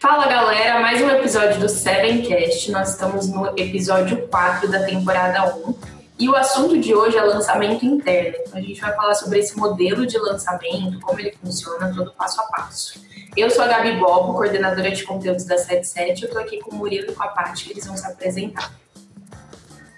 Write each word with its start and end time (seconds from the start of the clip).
Fala 0.00 0.28
galera, 0.28 0.78
mais 0.78 1.02
um 1.02 1.10
episódio 1.10 1.58
do 1.58 1.68
Sevencast. 1.68 2.70
Nós 2.70 2.90
estamos 2.90 3.28
no 3.28 3.48
episódio 3.56 4.28
4 4.28 4.70
da 4.70 4.84
temporada 4.84 5.56
1 5.56 5.74
e 6.20 6.28
o 6.28 6.36
assunto 6.36 6.78
de 6.78 6.94
hoje 6.94 7.16
é 7.16 7.22
lançamento 7.22 7.84
interno. 7.84 8.36
Então 8.46 8.58
a 8.58 8.62
gente 8.62 8.80
vai 8.80 8.94
falar 8.94 9.14
sobre 9.14 9.40
esse 9.40 9.58
modelo 9.58 10.06
de 10.06 10.16
lançamento, 10.16 11.00
como 11.00 11.18
ele 11.18 11.34
funciona, 11.42 11.92
todo 11.92 12.12
passo 12.12 12.40
a 12.40 12.44
passo. 12.44 13.00
Eu 13.36 13.50
sou 13.50 13.64
a 13.64 13.66
Gabi 13.66 13.96
Bobo, 13.96 14.34
coordenadora 14.34 14.88
de 14.88 15.02
conteúdos 15.02 15.44
da 15.44 15.58
77. 15.58 16.22
Eu 16.22 16.28
estou 16.28 16.42
aqui 16.42 16.60
com 16.60 16.76
o 16.76 16.78
Murilo 16.78 17.10
e 17.10 17.14
com 17.14 17.22
a 17.24 17.28
Paty, 17.28 17.64
que 17.64 17.72
eles 17.72 17.84
vão 17.84 17.96
se 17.96 18.06
apresentar. 18.06 18.72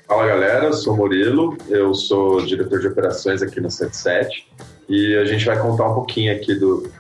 Fala 0.09 0.27
galera, 0.27 0.65
eu 0.65 0.73
sou 0.73 0.95
o 0.95 0.97
Murilo, 0.97 1.59
eu 1.69 1.93
sou 1.93 2.41
diretor 2.41 2.81
de 2.81 2.87
operações 2.87 3.43
aqui 3.43 3.61
no 3.61 3.71
77 3.71 4.49
e 4.89 5.15
a 5.17 5.27
gente 5.27 5.45
vai 5.45 5.59
contar 5.59 5.91
um 5.91 5.95
pouquinho 5.95 6.35
aqui 6.35 6.55
do 6.55 6.91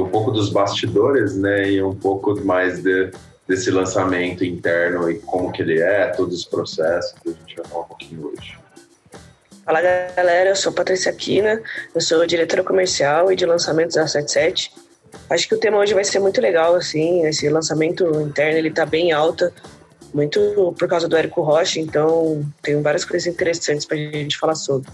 um 0.00 0.08
pouco 0.08 0.30
dos 0.30 0.50
bastidores, 0.50 1.36
né, 1.36 1.70
e 1.70 1.82
um 1.82 1.94
pouco 1.94 2.38
mais 2.44 2.82
de, 2.82 3.10
desse 3.46 3.70
lançamento 3.70 4.44
interno 4.44 5.10
e 5.10 5.18
como 5.20 5.52
que 5.52 5.62
ele 5.62 5.80
é, 5.80 6.06
todos 6.08 6.40
os 6.40 6.44
processos 6.44 7.14
que 7.20 7.28
a 7.28 7.32
gente 7.32 7.56
vai 7.56 7.64
falar 7.66 7.84
um 7.84 7.88
pouquinho 7.88 8.26
hoje. 8.26 8.58
Fala 9.64 9.80
galera, 9.80 10.50
eu 10.50 10.56
sou 10.56 10.72
Patrícia 10.72 11.12
Quina, 11.12 11.60
eu 11.94 12.00
sou 12.00 12.26
diretora 12.26 12.62
comercial 12.62 13.32
e 13.32 13.36
de 13.36 13.46
lançamentos 13.46 13.96
da 13.96 14.06
77. 14.06 14.70
Acho 15.30 15.48
que 15.48 15.54
o 15.54 15.58
tema 15.58 15.78
hoje 15.78 15.94
vai 15.94 16.04
ser 16.04 16.18
muito 16.18 16.40
legal, 16.40 16.74
assim, 16.74 17.24
esse 17.24 17.48
lançamento 17.48 18.04
interno 18.20 18.58
ele 18.58 18.70
tá 18.70 18.84
bem 18.84 19.12
alta, 19.12 19.52
muito 20.12 20.74
por 20.78 20.86
causa 20.86 21.08
do 21.08 21.16
Érico 21.16 21.40
Rocha, 21.40 21.80
então 21.80 22.44
tem 22.62 22.80
várias 22.82 23.04
coisas 23.04 23.26
interessantes 23.26 23.86
para 23.86 23.96
a 23.96 24.00
gente 24.00 24.36
falar 24.36 24.54
sobre. 24.54 24.88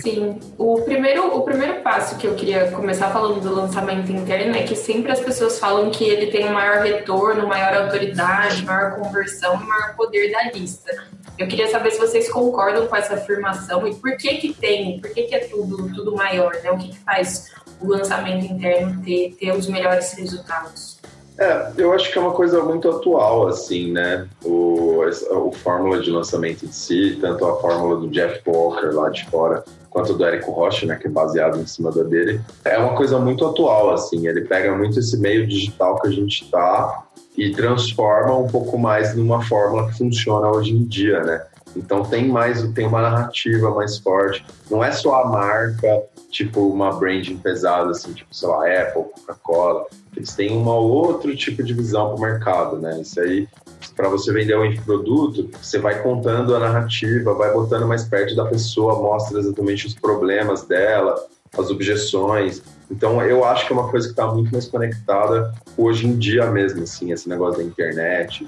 Sim, 0.00 0.38
o 0.56 0.80
primeiro, 0.82 1.36
o 1.36 1.42
primeiro 1.42 1.80
passo 1.82 2.16
que 2.16 2.26
eu 2.26 2.34
queria 2.34 2.70
começar 2.70 3.10
falando 3.10 3.40
do 3.40 3.54
lançamento 3.54 4.10
interno 4.10 4.56
é 4.56 4.62
que 4.62 4.76
sempre 4.76 5.10
as 5.10 5.20
pessoas 5.20 5.58
falam 5.58 5.90
que 5.90 6.04
ele 6.04 6.30
tem 6.30 6.48
maior 6.48 6.82
retorno, 6.82 7.46
maior 7.46 7.82
autoridade, 7.82 8.64
maior 8.64 8.94
conversão 8.94 9.60
e 9.60 9.64
maior 9.64 9.96
poder 9.96 10.30
da 10.30 10.52
lista. 10.52 10.92
Eu 11.36 11.48
queria 11.48 11.68
saber 11.68 11.90
se 11.90 11.98
vocês 11.98 12.30
concordam 12.30 12.86
com 12.86 12.94
essa 12.94 13.14
afirmação 13.14 13.86
e 13.86 13.94
por 13.96 14.16
que 14.16 14.36
que 14.36 14.54
tem, 14.54 15.00
por 15.00 15.10
que 15.12 15.24
que 15.24 15.34
é 15.34 15.40
tudo, 15.40 15.92
tudo 15.92 16.14
maior, 16.14 16.54
né? 16.62 16.70
O 16.70 16.78
que, 16.78 16.88
que 16.90 16.98
faz 16.98 17.52
o 17.80 17.88
lançamento 17.88 18.44
interno 18.44 19.02
ter, 19.02 19.34
ter 19.38 19.52
os 19.52 19.66
melhores 19.66 20.12
resultados? 20.12 20.93
É, 21.38 21.72
eu 21.76 21.92
acho 21.92 22.12
que 22.12 22.18
é 22.18 22.20
uma 22.20 22.32
coisa 22.32 22.62
muito 22.62 22.88
atual, 22.88 23.48
assim, 23.48 23.90
né? 23.90 24.28
O, 24.44 25.00
o 25.32 25.52
fórmula 25.52 26.00
de 26.00 26.10
lançamento 26.10 26.64
em 26.64 26.70
si, 26.70 27.18
tanto 27.20 27.44
a 27.44 27.60
fórmula 27.60 27.96
do 27.96 28.08
Jeff 28.08 28.40
Walker 28.46 28.94
lá 28.94 29.10
de 29.10 29.24
fora, 29.28 29.64
quanto 29.90 30.14
do 30.14 30.24
Érico 30.24 30.52
Rocha, 30.52 30.86
né, 30.86 30.96
que 30.96 31.06
é 31.06 31.10
baseado 31.10 31.60
em 31.60 31.66
cima 31.66 31.90
da 31.90 32.02
dele, 32.02 32.40
é 32.64 32.78
uma 32.78 32.96
coisa 32.96 33.18
muito 33.18 33.44
atual, 33.44 33.92
assim. 33.92 34.26
Ele 34.26 34.42
pega 34.42 34.76
muito 34.76 34.98
esse 34.98 35.16
meio 35.18 35.46
digital 35.46 36.00
que 36.00 36.08
a 36.08 36.10
gente 36.10 36.50
tá 36.50 37.04
e 37.36 37.50
transforma 37.50 38.36
um 38.36 38.46
pouco 38.46 38.78
mais 38.78 39.14
numa 39.16 39.42
fórmula 39.42 39.88
que 39.88 39.98
funciona 39.98 40.48
hoje 40.48 40.72
em 40.72 40.84
dia, 40.84 41.20
né? 41.22 41.44
Então 41.76 42.04
tem 42.04 42.28
mais, 42.28 42.62
tem 42.72 42.86
uma 42.86 43.02
narrativa 43.02 43.70
mais 43.70 43.98
forte. 43.98 44.44
Não 44.70 44.82
é 44.82 44.92
só 44.92 45.22
a 45.22 45.26
marca, 45.26 46.02
tipo 46.34 46.66
uma 46.66 46.92
branding 46.92 47.36
pesada, 47.36 47.92
assim, 47.92 48.12
tipo, 48.12 48.34
sei 48.34 48.48
lá, 48.48 48.66
Apple, 48.66 49.04
Coca-Cola 49.14 49.86
eles 50.16 50.34
têm 50.34 50.52
um 50.52 50.66
outro 50.66 51.34
tipo 51.36 51.62
de 51.62 51.72
visão 51.72 52.08
para 52.08 52.16
o 52.16 52.20
mercado, 52.20 52.78
né? 52.78 53.00
Isso 53.00 53.20
aí, 53.20 53.48
para 53.94 54.08
você 54.08 54.32
vender 54.32 54.58
um 54.58 54.76
produto, 54.82 55.48
você 55.60 55.78
vai 55.78 56.02
contando 56.02 56.54
a 56.54 56.58
narrativa, 56.58 57.34
vai 57.34 57.52
botando 57.52 57.86
mais 57.86 58.04
perto 58.04 58.34
da 58.34 58.46
pessoa, 58.46 59.00
mostra 59.00 59.38
exatamente 59.38 59.86
os 59.86 59.94
problemas 59.94 60.62
dela, 60.64 61.14
as 61.56 61.70
objeções. 61.70 62.62
Então, 62.90 63.20
eu 63.22 63.44
acho 63.44 63.66
que 63.66 63.72
é 63.72 63.76
uma 63.76 63.88
coisa 63.88 64.06
que 64.06 64.12
está 64.12 64.26
muito 64.26 64.52
mais 64.52 64.66
conectada 64.66 65.52
hoje 65.76 66.06
em 66.06 66.16
dia 66.16 66.50
mesmo, 66.50 66.82
assim, 66.82 67.12
esse 67.12 67.28
negócio 67.28 67.58
da 67.58 67.64
internet, 67.64 68.46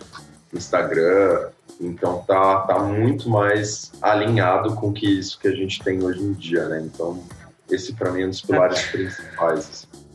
Instagram. 0.52 1.48
Então, 1.80 2.25
tá, 2.26 2.60
tá 2.60 2.78
muito 2.78 3.28
mais 3.28 3.92
alinhado 4.00 4.75
com 4.75 4.92
que 4.92 5.06
isso 5.19 5.38
que 5.38 5.48
a 5.48 5.54
gente 5.54 5.82
tem 5.82 6.02
hoje 6.02 6.22
em 6.22 6.32
dia, 6.32 6.66
né? 6.69 6.80
Então, 6.80 7.22
esse 7.71 7.93
para 7.93 8.10
mim 8.10 8.22
é 8.22 8.27
um 8.27 8.31
dos 8.31 8.41
pilares 8.41 8.82
principais. 8.91 9.59
Assim. 9.59 10.06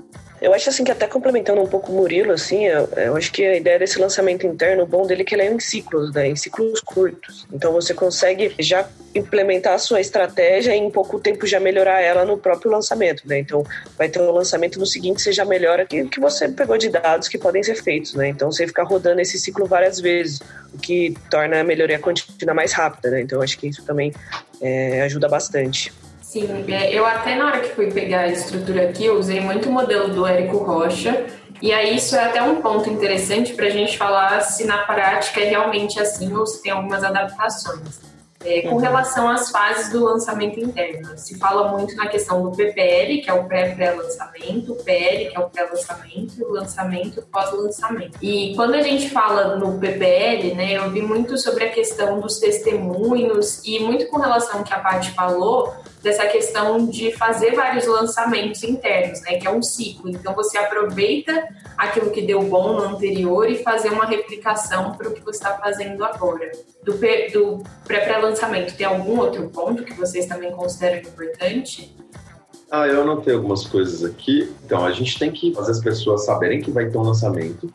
Eu 0.41 0.55
acho 0.55 0.69
assim 0.69 0.83
que 0.83 0.91
até 0.91 1.05
complementando 1.05 1.61
um 1.61 1.67
pouco 1.67 1.91
o 1.91 1.95
Murilo, 1.95 2.31
assim, 2.31 2.65
eu, 2.65 2.89
eu, 2.97 3.15
acho 3.15 3.31
que 3.31 3.45
a 3.45 3.55
ideia 3.55 3.77
desse 3.77 3.99
lançamento 3.99 4.47
interno, 4.47 4.81
o 4.81 4.87
bom 4.87 5.05
dele 5.05 5.21
é 5.21 5.23
que 5.23 5.35
ele 5.35 5.43
é 5.43 5.51
em 5.51 5.59
ciclos, 5.59 6.11
né? 6.15 6.29
Em 6.29 6.35
ciclos 6.35 6.81
curtos. 6.81 7.45
Então 7.53 7.71
você 7.71 7.93
consegue 7.93 8.55
já 8.57 8.89
implementar 9.13 9.73
a 9.73 9.77
sua 9.77 10.01
estratégia 10.01 10.75
e 10.75 10.79
em 10.79 10.89
pouco 10.89 11.19
tempo 11.19 11.45
já 11.45 11.59
melhorar 11.59 12.01
ela 12.01 12.25
no 12.25 12.39
próprio 12.39 12.71
lançamento, 12.71 13.21
né? 13.27 13.37
Então 13.37 13.63
vai 13.95 14.09
ter 14.09 14.19
um 14.19 14.31
lançamento 14.31 14.79
no 14.79 14.85
seguinte, 14.87 15.21
você 15.21 15.31
já 15.31 15.45
melhora 15.45 15.83
o 15.83 16.09
que 16.09 16.19
você 16.19 16.49
pegou 16.49 16.75
de 16.75 16.89
dados 16.89 17.27
que 17.27 17.37
podem 17.37 17.61
ser 17.61 17.75
feitos, 17.75 18.15
né? 18.15 18.29
Então 18.29 18.51
você 18.51 18.65
ficar 18.65 18.83
rodando 18.83 19.21
esse 19.21 19.37
ciclo 19.39 19.67
várias 19.67 19.99
vezes, 19.99 20.39
o 20.73 20.77
que 20.79 21.13
torna 21.29 21.59
a 21.59 21.63
melhoria 21.63 21.99
contínua 21.99 22.55
mais 22.55 22.73
rápida, 22.73 23.11
né? 23.11 23.21
Então 23.21 23.43
acho 23.43 23.59
que 23.59 23.67
isso 23.67 23.83
também 23.83 24.11
é, 24.59 25.03
ajuda 25.03 25.29
bastante. 25.29 25.93
Sim, 26.31 26.47
é, 26.69 26.97
eu 26.97 27.05
até 27.05 27.35
na 27.35 27.47
hora 27.47 27.59
que 27.59 27.75
fui 27.75 27.91
pegar 27.91 28.21
a 28.21 28.27
estrutura 28.29 28.87
aqui, 28.87 29.03
eu 29.03 29.19
usei 29.19 29.41
muito 29.41 29.67
o 29.67 29.71
modelo 29.73 30.07
do 30.07 30.25
Érico 30.25 30.59
Rocha, 30.59 31.25
e 31.61 31.73
aí 31.73 31.97
isso 31.97 32.15
é 32.15 32.23
até 32.23 32.41
um 32.41 32.61
ponto 32.61 32.89
interessante 32.89 33.53
para 33.53 33.65
a 33.65 33.69
gente 33.69 33.97
falar 33.97 34.39
se 34.39 34.65
na 34.65 34.77
prática 34.77 35.41
é 35.41 35.49
realmente 35.49 35.99
assim 35.99 36.33
ou 36.33 36.47
se 36.47 36.63
tem 36.63 36.71
algumas 36.71 37.03
adaptações. 37.03 37.99
É, 38.43 38.61
com 38.61 38.75
uhum. 38.75 38.77
relação 38.77 39.29
às 39.29 39.51
fases 39.51 39.91
do 39.91 40.03
lançamento 40.03 40.59
interno, 40.59 41.17
se 41.17 41.37
fala 41.37 41.77
muito 41.77 41.95
na 41.95 42.07
questão 42.07 42.41
do 42.41 42.51
PPL, 42.51 43.21
que 43.21 43.29
é 43.29 43.33
o 43.33 43.45
pré-pré-lançamento, 43.45 44.73
o 44.73 44.75
PL, 44.83 45.29
que 45.29 45.37
é 45.37 45.39
o 45.39 45.49
pré-lançamento, 45.49 46.43
o 46.43 46.51
lançamento 46.51 47.21
pós-lançamento. 47.31 48.17
E 48.21 48.55
quando 48.55 48.73
a 48.73 48.81
gente 48.81 49.09
fala 49.09 49.55
no 49.57 49.77
PPL, 49.77 50.55
né, 50.55 50.73
eu 50.73 50.89
vi 50.89 51.01
muito 51.01 51.37
sobre 51.37 51.65
a 51.65 51.69
questão 51.69 52.19
dos 52.19 52.39
testemunhos 52.39 53.61
e 53.63 53.79
muito 53.79 54.07
com 54.07 54.17
relação 54.17 54.59
ao 54.59 54.63
que 54.63 54.73
a 54.73 54.79
Paty 54.79 55.11
falou, 55.11 55.73
dessa 56.01 56.25
questão 56.27 56.87
de 56.87 57.11
fazer 57.11 57.53
vários 57.53 57.85
lançamentos 57.85 58.63
internos, 58.63 59.21
né? 59.21 59.37
Que 59.37 59.47
é 59.47 59.51
um 59.51 59.61
ciclo. 59.61 60.09
Então 60.09 60.33
você 60.33 60.57
aproveita 60.57 61.47
aquilo 61.77 62.09
que 62.09 62.21
deu 62.21 62.41
bom 62.41 62.73
no 62.73 62.83
anterior 62.83 63.49
e 63.49 63.63
fazer 63.63 63.89
uma 63.89 64.05
replicação 64.05 64.93
para 64.93 65.09
o 65.09 65.13
que 65.13 65.21
você 65.21 65.37
está 65.37 65.57
fazendo 65.57 66.03
agora. 66.03 66.51
Do, 66.83 66.93
do 66.93 67.63
pré-pré-lançamento, 67.85 68.30
tem 68.77 68.85
algum 68.85 69.19
outro 69.19 69.49
ponto 69.49 69.83
que 69.83 69.93
vocês 69.93 70.25
também 70.25 70.51
consideram 70.51 70.97
importante? 70.97 71.95
Ah, 72.69 72.87
eu 72.87 73.01
anotei 73.01 73.33
algumas 73.33 73.67
coisas 73.67 74.03
aqui. 74.03 74.49
Então, 74.65 74.85
a 74.85 74.91
gente 74.91 75.19
tem 75.19 75.29
que 75.29 75.53
fazer 75.53 75.71
as 75.71 75.81
pessoas 75.81 76.25
saberem 76.25 76.61
que 76.61 76.71
vai 76.71 76.89
ter 76.89 76.97
um 76.97 77.01
lançamento, 77.01 77.71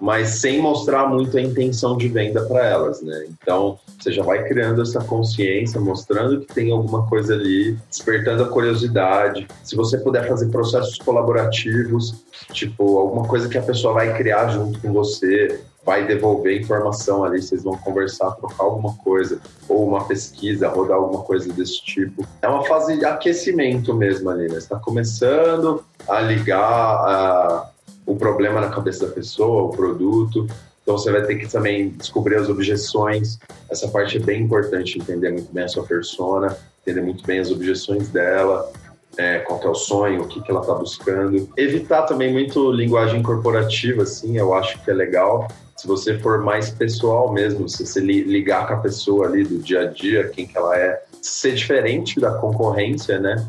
mas 0.00 0.40
sem 0.40 0.62
mostrar 0.62 1.08
muito 1.08 1.36
a 1.36 1.42
intenção 1.42 1.96
de 1.96 2.08
venda 2.08 2.42
para 2.46 2.64
elas, 2.64 3.02
né? 3.02 3.26
Então, 3.28 3.78
você 3.98 4.12
já 4.12 4.22
vai 4.22 4.44
criando 4.44 4.82
essa 4.82 5.00
consciência, 5.00 5.80
mostrando 5.80 6.40
que 6.40 6.54
tem 6.54 6.70
alguma 6.70 7.06
coisa 7.08 7.34
ali, 7.34 7.76
despertando 7.88 8.44
a 8.44 8.48
curiosidade. 8.48 9.48
Se 9.64 9.74
você 9.74 9.98
puder 9.98 10.28
fazer 10.28 10.48
processos 10.48 10.96
colaborativos, 10.98 12.24
tipo, 12.52 12.98
alguma 12.98 13.26
coisa 13.26 13.48
que 13.48 13.58
a 13.58 13.62
pessoa 13.62 13.94
vai 13.94 14.16
criar 14.16 14.48
junto 14.48 14.78
com 14.80 14.92
você, 14.92 15.60
vai 15.84 16.06
devolver 16.06 16.60
informação 16.60 17.24
ali, 17.24 17.40
vocês 17.40 17.62
vão 17.62 17.76
conversar, 17.76 18.30
trocar 18.32 18.64
alguma 18.64 18.94
coisa, 18.96 19.40
ou 19.68 19.86
uma 19.86 20.04
pesquisa, 20.04 20.68
rodar 20.68 20.98
alguma 20.98 21.22
coisa 21.22 21.52
desse 21.52 21.82
tipo. 21.82 22.26
É 22.42 22.48
uma 22.48 22.64
fase 22.64 22.98
de 22.98 23.04
aquecimento 23.04 23.94
mesmo 23.94 24.28
ali, 24.30 24.48
né? 24.48 24.58
Está 24.58 24.78
começando 24.78 25.82
a 26.08 26.20
ligar 26.20 26.60
a, 26.60 27.70
o 28.04 28.14
problema 28.16 28.60
na 28.60 28.68
cabeça 28.68 29.06
da 29.06 29.12
pessoa, 29.12 29.64
o 29.64 29.70
produto. 29.70 30.46
Então 30.82 30.98
você 30.98 31.10
vai 31.10 31.22
ter 31.22 31.36
que 31.36 31.48
também 31.48 31.90
descobrir 31.90 32.36
as 32.36 32.48
objeções. 32.48 33.38
Essa 33.70 33.88
parte 33.88 34.16
é 34.16 34.20
bem 34.20 34.42
importante, 34.42 34.98
entender 34.98 35.30
muito 35.30 35.52
bem 35.52 35.64
a 35.64 35.68
sua 35.68 35.84
persona, 35.84 36.56
entender 36.82 37.02
muito 37.02 37.24
bem 37.24 37.38
as 37.38 37.50
objeções 37.50 38.08
dela, 38.08 38.70
é, 39.16 39.38
qual 39.40 39.60
é 39.62 39.68
o 39.68 39.74
sonho, 39.74 40.22
o 40.22 40.28
que, 40.28 40.40
que 40.40 40.50
ela 40.50 40.60
está 40.60 40.74
buscando. 40.74 41.48
Evitar 41.56 42.02
também 42.02 42.32
muito 42.32 42.70
linguagem 42.70 43.22
corporativa, 43.22 44.02
assim, 44.02 44.36
eu 44.36 44.54
acho 44.54 44.82
que 44.82 44.90
é 44.90 44.94
legal. 44.94 45.48
Se 45.76 45.86
você 45.86 46.18
for 46.18 46.42
mais 46.42 46.70
pessoal 46.70 47.32
mesmo, 47.32 47.68
se 47.68 47.86
você 47.86 48.00
ligar 48.00 48.66
com 48.66 48.74
a 48.74 48.78
pessoa 48.78 49.26
ali 49.26 49.44
do 49.44 49.58
dia 49.58 49.82
a 49.82 49.86
dia, 49.86 50.28
quem 50.28 50.46
que 50.46 50.56
ela 50.56 50.76
é, 50.76 51.02
ser 51.22 51.54
diferente 51.54 52.20
da 52.20 52.32
concorrência, 52.32 53.18
né? 53.18 53.46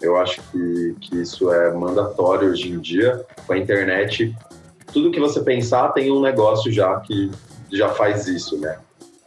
Eu 0.00 0.16
acho 0.16 0.40
que, 0.50 0.96
que 1.00 1.20
isso 1.20 1.52
é 1.52 1.72
mandatório 1.72 2.50
hoje 2.50 2.70
em 2.70 2.78
dia. 2.78 3.24
Com 3.46 3.52
a 3.52 3.58
internet, 3.58 4.34
tudo 4.92 5.10
que 5.10 5.20
você 5.20 5.40
pensar 5.40 5.88
tem 5.88 6.10
um 6.10 6.20
negócio 6.20 6.70
já 6.72 6.98
que 7.00 7.30
já 7.70 7.90
faz 7.90 8.26
isso, 8.26 8.58
né? 8.58 8.78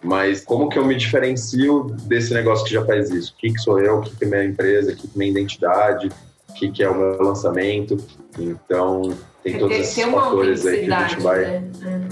Mas 0.04 0.44
como 0.44 0.68
que 0.68 0.80
eu 0.80 0.86
me 0.86 0.96
diferencio 0.96 1.84
desse 2.04 2.34
negócio 2.34 2.66
que 2.66 2.74
já 2.74 2.84
faz 2.86 3.10
isso? 3.12 3.34
O 3.34 3.38
que, 3.38 3.54
que 3.54 3.60
sou 3.60 3.80
eu? 3.80 4.00
O 4.00 4.02
que, 4.02 4.16
que 4.16 4.26
é 4.26 4.28
minha 4.28 4.44
empresa? 4.44 4.92
O 4.92 4.96
que, 4.96 5.08
que 5.08 5.14
é 5.14 5.18
minha 5.18 5.32
identidade? 5.32 6.10
O 6.50 6.54
que, 6.54 6.72
que 6.72 6.84
é 6.84 6.90
o 6.90 6.96
meu 6.96 7.22
lançamento? 7.22 7.98
Então, 8.38 9.16
tem 9.44 9.58
todos 9.58 9.78
esses 9.78 10.04
fatores 10.04 10.66
aí 10.66 10.86
que 10.86 10.94
a 10.94 11.08
gente 11.08 11.22
vai. 11.22 11.40
Né? 11.40 11.64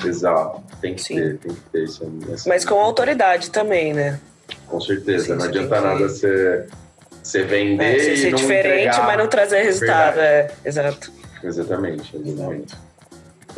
É. 0.03 0.07
Exato. 0.07 0.63
Tem 0.81 0.93
que 0.93 1.01
Sim. 1.01 1.15
ter, 1.15 1.37
tem 1.37 1.51
que 1.53 1.61
ter 1.71 1.83
isso. 1.83 2.11
Mas 2.47 2.63
com 2.63 2.75
autoridade 2.75 3.49
também, 3.49 3.93
né? 3.93 4.19
Com 4.67 4.79
certeza. 4.79 5.25
Sim, 5.25 5.35
não 5.35 5.45
adianta 5.45 5.81
nada 5.81 6.09
ser 6.09 6.67
você 7.23 7.43
vender 7.43 7.83
é, 7.83 7.99
você 7.99 8.17
ser 8.17 8.33
diferente, 8.33 8.87
entregar. 8.87 9.05
mas 9.05 9.17
não 9.17 9.27
trazer 9.27 9.63
resultado. 9.63 10.19
É, 10.19 10.51
exato. 10.65 11.11
Exatamente, 11.43 12.15
exatamente. 12.15 12.75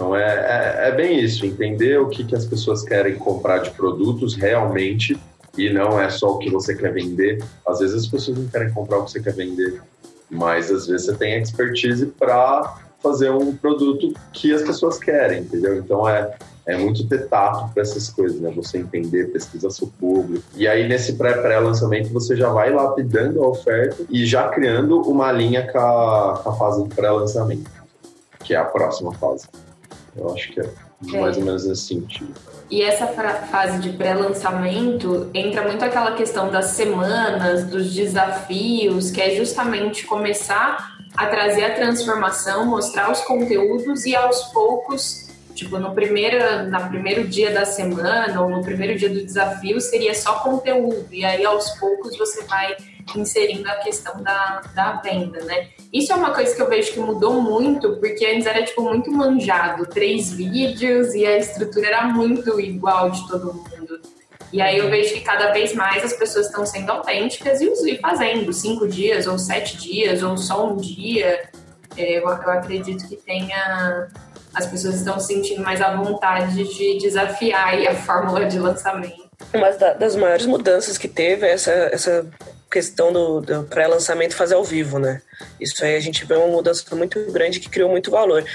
Então 0.01 0.15
é, 0.15 0.23
é, 0.23 0.87
é, 0.87 0.91
bem 0.95 1.19
isso, 1.19 1.45
entender 1.45 1.99
o 1.99 2.09
que, 2.09 2.23
que 2.23 2.35
as 2.35 2.43
pessoas 2.43 2.81
querem 2.81 3.17
comprar 3.17 3.59
de 3.59 3.69
produtos 3.69 4.33
realmente 4.33 5.15
e 5.55 5.69
não 5.69 6.01
é 6.01 6.09
só 6.09 6.31
o 6.31 6.37
que 6.39 6.49
você 6.49 6.73
quer 6.73 6.91
vender. 6.91 7.43
Às 7.67 7.81
vezes 7.81 7.97
as 7.97 8.07
pessoas 8.07 8.39
não 8.39 8.47
querem 8.47 8.73
comprar 8.73 8.97
o 8.97 9.05
que 9.05 9.11
você 9.11 9.21
quer 9.21 9.35
vender, 9.35 9.79
mas 10.27 10.71
às 10.71 10.87
vezes 10.87 11.05
você 11.05 11.13
tem 11.13 11.39
expertise 11.39 12.07
para 12.07 12.79
fazer 12.99 13.29
um 13.29 13.55
produto 13.55 14.11
que 14.33 14.51
as 14.51 14.63
pessoas 14.63 14.97
querem, 14.97 15.41
entendeu? 15.41 15.77
Então 15.77 16.09
é, 16.09 16.35
é 16.65 16.75
muito 16.75 17.07
ter 17.07 17.27
tato 17.27 17.71
para 17.71 17.83
essas 17.83 18.09
coisas, 18.09 18.41
né? 18.41 18.51
Você 18.55 18.79
entender, 18.79 19.31
pesquisar 19.31 19.69
seu 19.69 19.85
público. 19.99 20.43
E 20.55 20.67
aí, 20.67 20.87
nesse 20.87 21.13
pré-pré-lançamento, 21.13 22.11
você 22.11 22.35
já 22.35 22.49
vai 22.49 22.73
lapidando 22.73 23.43
a 23.43 23.49
oferta 23.49 24.03
e 24.09 24.25
já 24.25 24.49
criando 24.49 24.99
uma 25.01 25.31
linha 25.31 25.71
com 25.71 25.77
a, 25.77 26.39
com 26.43 26.49
a 26.49 26.55
fase 26.55 26.81
do 26.83 26.89
pré-lançamento, 26.89 27.69
que 28.43 28.55
é 28.55 28.57
a 28.57 28.65
próxima 28.65 29.13
fase. 29.13 29.47
Eu 30.15 30.33
acho 30.33 30.51
que 30.51 30.59
é, 30.59 30.69
é. 31.13 31.19
mais 31.19 31.37
ou 31.37 31.43
menos 31.43 31.65
nesse 31.65 31.87
sentido. 31.87 32.33
E 32.69 32.81
essa 32.81 33.07
fase 33.07 33.79
de 33.79 33.89
pré-lançamento 33.97 35.29
entra 35.33 35.63
muito 35.63 35.83
aquela 35.83 36.13
questão 36.13 36.49
das 36.49 36.65
semanas, 36.67 37.65
dos 37.65 37.93
desafios, 37.93 39.11
que 39.11 39.21
é 39.21 39.35
justamente 39.35 40.05
começar 40.05 40.97
a 41.15 41.27
trazer 41.27 41.65
a 41.65 41.75
transformação, 41.75 42.65
mostrar 42.65 43.11
os 43.11 43.21
conteúdos 43.21 44.05
e 44.05 44.15
aos 44.15 44.43
poucos, 44.45 45.29
tipo, 45.53 45.77
no 45.77 45.93
primeiro, 45.93 46.69
na 46.69 46.87
primeiro 46.87 47.27
dia 47.27 47.51
da 47.51 47.65
semana 47.65 48.41
ou 48.41 48.49
no 48.49 48.61
primeiro 48.61 48.97
dia 48.97 49.09
do 49.09 49.23
desafio 49.23 49.81
seria 49.81 50.15
só 50.15 50.39
conteúdo, 50.39 51.07
e 51.11 51.25
aí 51.25 51.43
aos 51.43 51.71
poucos 51.71 52.17
você 52.17 52.43
vai 52.45 52.77
inserindo 53.15 53.69
a 53.69 53.75
questão 53.75 54.21
da, 54.21 54.61
da 54.73 54.93
venda, 54.93 55.43
né? 55.43 55.69
Isso 55.91 56.11
é 56.11 56.15
uma 56.15 56.33
coisa 56.33 56.55
que 56.55 56.61
eu 56.61 56.69
vejo 56.69 56.93
que 56.93 56.99
mudou 56.99 57.41
muito, 57.41 57.97
porque 57.97 58.25
antes 58.25 58.45
era, 58.45 58.63
tipo, 58.63 58.81
muito 58.81 59.11
manjado. 59.11 59.85
Três 59.85 60.31
vídeos 60.31 61.13
e 61.13 61.25
a 61.25 61.37
estrutura 61.37 61.87
era 61.87 62.03
muito 62.07 62.59
igual 62.59 63.09
de 63.09 63.27
todo 63.27 63.53
mundo. 63.53 63.99
E 64.53 64.61
aí 64.61 64.77
eu 64.77 64.89
vejo 64.89 65.13
que 65.13 65.21
cada 65.21 65.51
vez 65.51 65.73
mais 65.73 66.03
as 66.03 66.13
pessoas 66.13 66.47
estão 66.47 66.65
sendo 66.65 66.91
autênticas 66.91 67.61
e, 67.61 67.97
fazendo 67.97 68.51
cinco 68.51 68.87
dias, 68.87 69.27
ou 69.27 69.37
sete 69.37 69.77
dias, 69.77 70.23
ou 70.23 70.37
só 70.37 70.67
um 70.67 70.77
dia. 70.77 71.49
É, 71.97 72.17
eu, 72.17 72.23
eu 72.23 72.29
acredito 72.29 73.07
que 73.07 73.15
tenha 73.15 74.09
as 74.53 74.65
pessoas 74.65 74.95
estão 74.95 75.19
sentindo 75.19 75.61
mais 75.61 75.81
a 75.81 75.95
vontade 75.95 76.63
de 76.63 76.97
desafiar 76.99 77.73
a 77.87 77.95
fórmula 77.95 78.45
de 78.45 78.59
lançamento. 78.59 79.29
Uma 79.53 79.71
das 79.71 80.15
maiores 80.15 80.45
mudanças 80.45 80.97
que 80.97 81.07
teve 81.07 81.45
é 81.45 81.51
essa, 81.51 81.71
essa 81.71 82.25
questão 82.71 83.11
do, 83.11 83.41
do 83.41 83.63
pré-lançamento 83.63 84.33
fazer 84.33 84.55
ao 84.55 84.63
vivo, 84.63 84.97
né? 84.97 85.21
Isso 85.59 85.83
aí 85.83 85.95
a 85.95 85.99
gente 85.99 86.23
vê 86.23 86.35
uma 86.35 86.47
mudança 86.47 86.95
muito 86.95 87.19
grande 87.29 87.59
que 87.59 87.69
criou 87.69 87.89
muito 87.89 88.09
valor. 88.09 88.45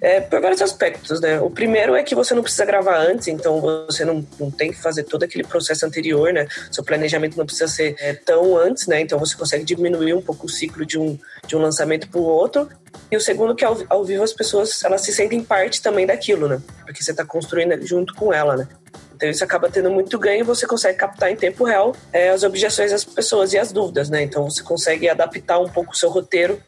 É, 0.00 0.20
por 0.20 0.40
vários 0.40 0.62
aspectos, 0.62 1.20
né? 1.20 1.40
O 1.40 1.50
primeiro 1.50 1.96
é 1.96 2.02
que 2.04 2.14
você 2.14 2.34
não 2.34 2.42
precisa 2.42 2.64
gravar 2.64 2.98
antes, 2.98 3.26
então 3.26 3.60
você 3.60 4.04
não, 4.04 4.24
não 4.38 4.48
tem 4.48 4.70
que 4.70 4.80
fazer 4.80 5.02
todo 5.02 5.24
aquele 5.24 5.42
processo 5.42 5.84
anterior, 5.84 6.32
né? 6.32 6.46
Seu 6.70 6.84
planejamento 6.84 7.36
não 7.36 7.44
precisa 7.44 7.66
ser 7.66 7.96
é, 7.98 8.12
tão 8.12 8.56
antes, 8.56 8.86
né? 8.86 9.00
Então 9.00 9.18
você 9.18 9.36
consegue 9.36 9.64
diminuir 9.64 10.14
um 10.14 10.22
pouco 10.22 10.46
o 10.46 10.48
ciclo 10.48 10.86
de 10.86 10.96
um, 10.96 11.18
de 11.44 11.56
um 11.56 11.58
lançamento 11.60 12.08
para 12.08 12.20
o 12.20 12.24
outro. 12.24 12.68
E 13.10 13.16
o 13.16 13.20
segundo 13.20 13.56
que 13.56 13.64
ao, 13.64 13.76
ao 13.88 14.04
vivo 14.04 14.22
as 14.22 14.32
pessoas 14.32 14.84
elas 14.84 15.00
se 15.00 15.12
sentem 15.12 15.42
parte 15.42 15.82
também 15.82 16.06
daquilo, 16.06 16.46
né? 16.46 16.62
Porque 16.84 17.02
você 17.02 17.10
está 17.10 17.24
construindo 17.24 17.84
junto 17.84 18.14
com 18.14 18.32
ela, 18.32 18.56
né? 18.56 18.68
Então 19.14 19.28
isso 19.28 19.44
acaba 19.44 19.70
tendo 19.70 19.90
muito 19.90 20.18
ganho 20.18 20.40
e 20.40 20.42
você 20.42 20.66
consegue 20.66 20.98
captar 20.98 21.30
em 21.30 21.36
tempo 21.36 21.64
real 21.64 21.94
é, 22.12 22.30
as 22.30 22.42
objeções 22.42 22.90
das 22.90 23.04
pessoas 23.04 23.52
e 23.52 23.58
as 23.58 23.72
dúvidas, 23.72 24.10
né? 24.10 24.22
Então 24.22 24.44
você 24.48 24.62
consegue 24.62 25.08
adaptar 25.08 25.58
um 25.58 25.68
pouco 25.68 25.92
o 25.92 25.96
seu 25.96 26.10
roteiro 26.10 26.60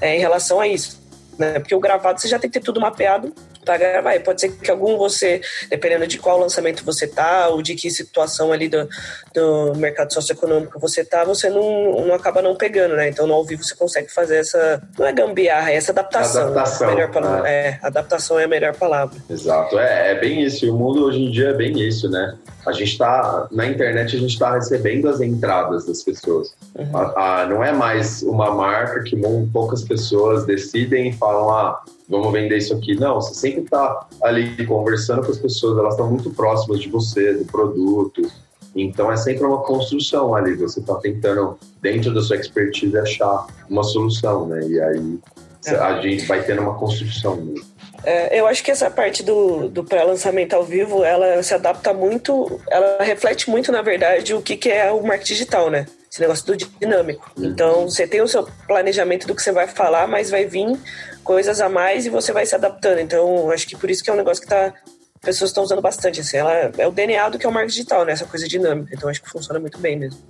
é, 0.00 0.16
em 0.16 0.20
relação 0.20 0.60
a 0.60 0.66
isso. 0.66 1.02
Né? 1.38 1.58
Porque 1.58 1.74
o 1.74 1.80
gravado 1.80 2.20
você 2.20 2.28
já 2.28 2.38
tem 2.38 2.50
que 2.50 2.58
ter 2.58 2.64
tudo 2.64 2.80
mapeado 2.80 3.32
para 3.64 3.78
gravar. 3.78 4.14
E 4.14 4.20
pode 4.20 4.40
ser 4.40 4.52
que 4.52 4.70
algum 4.70 4.96
você, 4.96 5.40
dependendo 5.68 6.06
de 6.06 6.18
qual 6.18 6.38
lançamento 6.38 6.84
você 6.84 7.06
tá, 7.06 7.48
ou 7.48 7.62
de 7.62 7.74
que 7.74 7.90
situação 7.90 8.52
ali 8.52 8.68
do, 8.68 8.88
do 9.34 9.74
mercado 9.76 10.12
socioeconômico 10.12 10.78
você 10.78 11.04
tá, 11.04 11.24
você 11.24 11.48
não, 11.48 12.06
não 12.06 12.14
acaba 12.14 12.42
não 12.42 12.54
pegando, 12.54 12.94
né? 12.94 13.08
Então 13.08 13.26
no 13.26 13.34
ao 13.34 13.44
vivo 13.44 13.64
você 13.64 13.74
consegue 13.74 14.12
fazer 14.12 14.36
essa. 14.36 14.82
Não 14.98 15.06
é 15.06 15.12
gambiarra, 15.12 15.70
é 15.70 15.76
essa 15.76 15.92
adaptação. 15.92 16.42
Adaptação. 16.48 16.88
É 16.88 16.92
a 16.92 16.94
melhor 16.94 17.10
palavra. 17.10 17.48
É. 17.48 17.54
é, 17.54 17.78
adaptação 17.82 18.38
é 18.38 18.44
a 18.44 18.48
melhor 18.48 18.74
palavra. 18.76 19.16
Exato. 19.28 19.78
É, 19.78 20.12
é 20.12 20.14
bem 20.14 20.42
isso. 20.42 20.64
E 20.64 20.70
o 20.70 20.74
mundo 20.74 21.04
hoje 21.04 21.20
em 21.20 21.30
dia 21.30 21.50
é 21.50 21.54
bem 21.54 21.80
isso, 21.80 22.08
né? 22.10 22.36
A 22.66 22.72
gente 22.72 22.92
está 22.92 23.46
na 23.50 23.66
internet, 23.66 24.16
a 24.16 24.18
gente 24.18 24.32
está 24.32 24.54
recebendo 24.54 25.08
as 25.08 25.20
entradas 25.20 25.84
das 25.84 26.02
pessoas. 26.02 26.54
Uhum. 26.74 26.96
A, 26.96 27.42
a, 27.42 27.46
não 27.46 27.62
é 27.62 27.72
mais 27.72 28.22
uma 28.22 28.50
marca 28.54 29.02
que 29.02 29.16
poucas 29.52 29.82
pessoas 29.82 30.44
decidem 30.44 31.10
e 31.10 31.12
falam, 31.12 31.50
ah, 31.50 31.82
vamos 32.08 32.32
vender 32.32 32.58
isso 32.58 32.74
aqui. 32.74 32.94
Não, 32.94 33.14
você 33.14 33.34
sempre 33.34 33.62
está 33.62 34.06
ali 34.22 34.66
conversando 34.66 35.24
com 35.24 35.30
as 35.30 35.38
pessoas, 35.38 35.78
elas 35.78 35.94
estão 35.94 36.10
muito 36.10 36.30
próximas 36.30 36.80
de 36.80 36.88
você, 36.88 37.34
do 37.34 37.44
produto. 37.44 38.30
Então 38.76 39.10
é 39.10 39.16
sempre 39.16 39.44
uma 39.44 39.62
construção 39.62 40.34
ali. 40.34 40.54
Você 40.56 40.80
está 40.80 40.94
tentando, 40.96 41.58
dentro 41.80 42.12
da 42.12 42.20
sua 42.20 42.36
expertise, 42.36 42.96
achar 42.98 43.46
uma 43.68 43.84
solução, 43.84 44.46
né? 44.46 44.66
E 44.66 44.80
aí 44.80 45.18
é. 45.66 45.76
a 45.76 46.00
gente 46.00 46.26
vai 46.26 46.42
tendo 46.42 46.62
uma 46.62 46.74
construção 46.74 47.36
mesmo. 47.36 47.74
É, 48.04 48.38
eu 48.38 48.46
acho 48.46 48.62
que 48.62 48.70
essa 48.70 48.90
parte 48.90 49.22
do, 49.22 49.68
do 49.68 49.82
pré-lançamento 49.82 50.52
ao 50.52 50.62
vivo, 50.62 51.02
ela 51.02 51.42
se 51.42 51.54
adapta 51.54 51.92
muito, 51.94 52.60
ela 52.70 53.02
reflete 53.02 53.48
muito, 53.48 53.72
na 53.72 53.80
verdade, 53.80 54.34
o 54.34 54.42
que, 54.42 54.58
que 54.58 54.68
é 54.68 54.92
o 54.92 55.02
marketing 55.02 55.32
digital, 55.32 55.70
né? 55.70 55.86
Esse 56.10 56.20
negócio 56.20 56.46
do 56.46 56.56
dinâmico. 56.56 57.32
Uhum. 57.36 57.46
Então, 57.46 57.88
você 57.88 58.06
tem 58.06 58.20
o 58.20 58.28
seu 58.28 58.46
planejamento 58.66 59.26
do 59.26 59.34
que 59.34 59.42
você 59.42 59.52
vai 59.52 59.66
falar, 59.66 60.06
mas 60.06 60.30
vai 60.30 60.44
vir 60.44 60.78
coisas 61.24 61.60
a 61.60 61.68
mais 61.68 62.06
e 62.06 62.10
você 62.10 62.32
vai 62.32 62.46
se 62.46 62.54
adaptando. 62.54 63.00
Então, 63.00 63.50
acho 63.50 63.66
que 63.66 63.76
por 63.76 63.90
isso 63.90 64.04
que 64.04 64.10
é 64.10 64.12
um 64.12 64.16
negócio 64.16 64.42
que 64.42 64.48
tá, 64.48 64.72
pessoas 65.20 65.50
estão 65.50 65.64
usando 65.64 65.82
bastante. 65.82 66.20
Assim, 66.20 66.36
ela 66.36 66.52
é 66.78 66.86
o 66.86 66.92
DNA 66.92 67.30
do 67.30 67.38
que 67.38 67.46
é 67.46 67.48
o 67.48 67.52
marketing 67.52 67.74
digital, 67.74 68.04
né? 68.04 68.12
Essa 68.12 68.26
coisa 68.26 68.46
dinâmica. 68.46 68.94
Então, 68.94 69.08
acho 69.08 69.20
que 69.20 69.28
funciona 69.28 69.58
muito 69.58 69.78
bem 69.78 69.98
mesmo. 69.98 70.20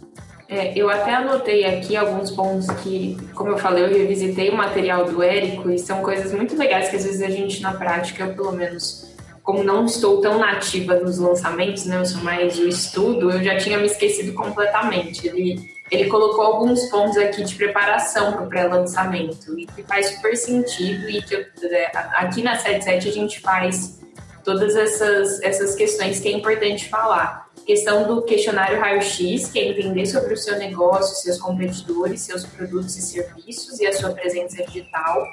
É, 0.49 0.77
eu 0.79 0.89
até 0.91 1.15
anotei 1.15 1.65
aqui 1.65 1.97
alguns 1.97 2.31
pontos 2.31 2.67
que, 2.83 3.17
como 3.35 3.51
eu 3.51 3.59
falei, 3.59 3.85
eu 3.85 3.89
revisitei 3.89 4.51
o 4.51 4.57
material 4.57 5.05
do 5.05 5.23
Érico 5.23 5.71
e 5.71 5.79
são 5.79 6.03
coisas 6.03 6.33
muito 6.33 6.57
legais 6.57 6.89
que 6.89 6.97
às 6.97 7.05
vezes 7.05 7.23
a 7.23 7.31
gente 7.31 7.63
na 7.63 7.73
prática, 7.73 8.25
eu 8.25 8.35
pelo 8.35 8.53
menos, 8.53 9.15
como 9.43 9.65
não 9.65 9.87
estou 9.87 10.21
tão 10.21 10.39
nativa 10.39 10.97
nos 10.97 11.19
lançamentos, 11.19 11.87
né, 11.87 11.99
eu 11.99 12.05
sou 12.05 12.23
mais 12.23 12.57
do 12.57 12.69
estudo, 12.69 13.31
eu 13.31 13.43
já 13.43 13.57
tinha 13.57 13.79
me 13.79 13.87
esquecido 13.87 14.35
completamente. 14.35 15.27
Ele 15.27 15.74
ele 15.91 16.09
colocou 16.09 16.43
alguns 16.43 16.87
pontos 16.87 17.17
aqui 17.17 17.45
de 17.45 17.55
preparação 17.55 18.33
para 18.33 18.43
o 18.45 18.49
pré-lançamento 18.49 19.59
e 19.59 19.67
que 19.67 19.83
faz 19.83 20.07
super 20.07 20.37
sentido 20.37 21.09
e 21.09 21.23
que 21.23 21.35
é, 21.35 21.91
aqui 22.17 22.43
na 22.43 22.57
77 22.57 23.09
a 23.09 23.13
gente 23.13 23.41
faz 23.41 24.01
todas 24.43 24.77
essas, 24.77 25.43
essas 25.43 25.75
questões 25.75 26.21
que 26.21 26.29
é 26.29 26.33
importante 26.33 26.89
falar. 26.89 27.49
Questão 27.67 28.07
do 28.07 28.23
questionário 28.23 28.79
raio-x, 28.79 29.51
que 29.51 29.59
é 29.59 29.69
entender 29.71 30.05
sobre 30.07 30.35
o 30.35 30.37
seu 30.37 30.59
negócio, 30.59 31.17
seus 31.17 31.39
competidores, 31.39 32.21
seus 32.21 32.45
produtos 32.45 32.97
e 32.97 33.03
serviços 33.03 33.81
e 33.81 33.87
a 33.87 33.93
sua 33.93 34.11
presença 34.11 34.63
digital. 34.65 35.25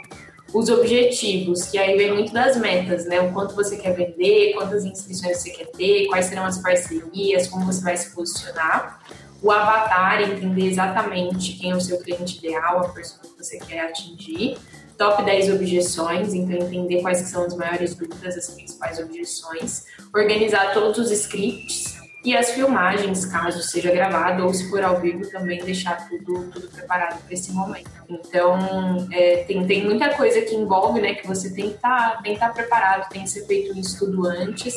Os 0.53 0.69
objetivos, 0.69 1.65
que 1.65 1.77
aí 1.77 1.97
vem 1.97 2.13
muito 2.13 2.33
das 2.33 2.57
metas, 2.57 3.05
né? 3.05 3.19
O 3.21 3.33
quanto 3.33 3.55
você 3.55 3.77
quer 3.77 3.93
vender, 3.93 4.53
quantas 4.53 4.85
inscrições 4.85 5.37
você 5.37 5.49
quer 5.49 5.67
ter, 5.67 6.07
quais 6.07 6.25
serão 6.25 6.45
as 6.45 6.57
parcerias, 6.61 7.47
como 7.47 7.65
você 7.65 7.81
vai 7.81 7.97
se 7.97 8.13
posicionar 8.13 8.99
o 9.41 9.51
avatar, 9.51 10.21
entender 10.21 10.67
exatamente 10.67 11.53
quem 11.53 11.71
é 11.71 11.75
o 11.75 11.81
seu 11.81 11.99
cliente 11.99 12.37
ideal, 12.37 12.79
a 12.79 12.89
pessoa 12.89 13.21
que 13.21 13.43
você 13.43 13.57
quer 13.57 13.87
atingir. 13.87 14.57
Top 14.97 15.23
10 15.23 15.55
objeções, 15.55 16.33
então 16.33 16.57
entender 16.57 17.01
quais 17.01 17.17
são 17.17 17.43
as 17.43 17.55
maiores 17.55 17.95
dúvidas, 17.95 18.37
as 18.37 18.51
principais 18.51 18.99
objeções. 18.99 19.85
Organizar 20.13 20.73
todos 20.73 20.99
os 20.99 21.09
scripts 21.09 21.99
e 22.23 22.37
as 22.37 22.51
filmagens, 22.51 23.25
caso 23.25 23.63
seja 23.63 23.91
gravado 23.91 24.43
ou 24.43 24.53
se 24.53 24.69
for 24.69 24.83
ao 24.83 24.99
vivo, 25.01 25.27
também 25.31 25.63
deixar 25.63 26.07
tudo, 26.07 26.51
tudo 26.51 26.67
preparado 26.67 27.19
para 27.23 27.33
esse 27.33 27.51
momento. 27.51 27.89
Então, 28.07 29.07
é, 29.11 29.43
tem, 29.45 29.65
tem 29.65 29.83
muita 29.83 30.09
coisa 30.09 30.39
que 30.41 30.53
envolve, 30.53 31.01
né, 31.01 31.15
que 31.15 31.25
você 31.25 31.51
tem 31.51 31.69
que 31.69 31.75
estar 31.77 32.21
tá, 32.21 32.35
tá 32.37 32.49
preparado, 32.49 33.09
tem 33.09 33.23
que 33.23 33.29
ser 33.29 33.47
feito 33.47 33.73
um 33.73 33.79
estudo 33.79 34.27
antes 34.27 34.75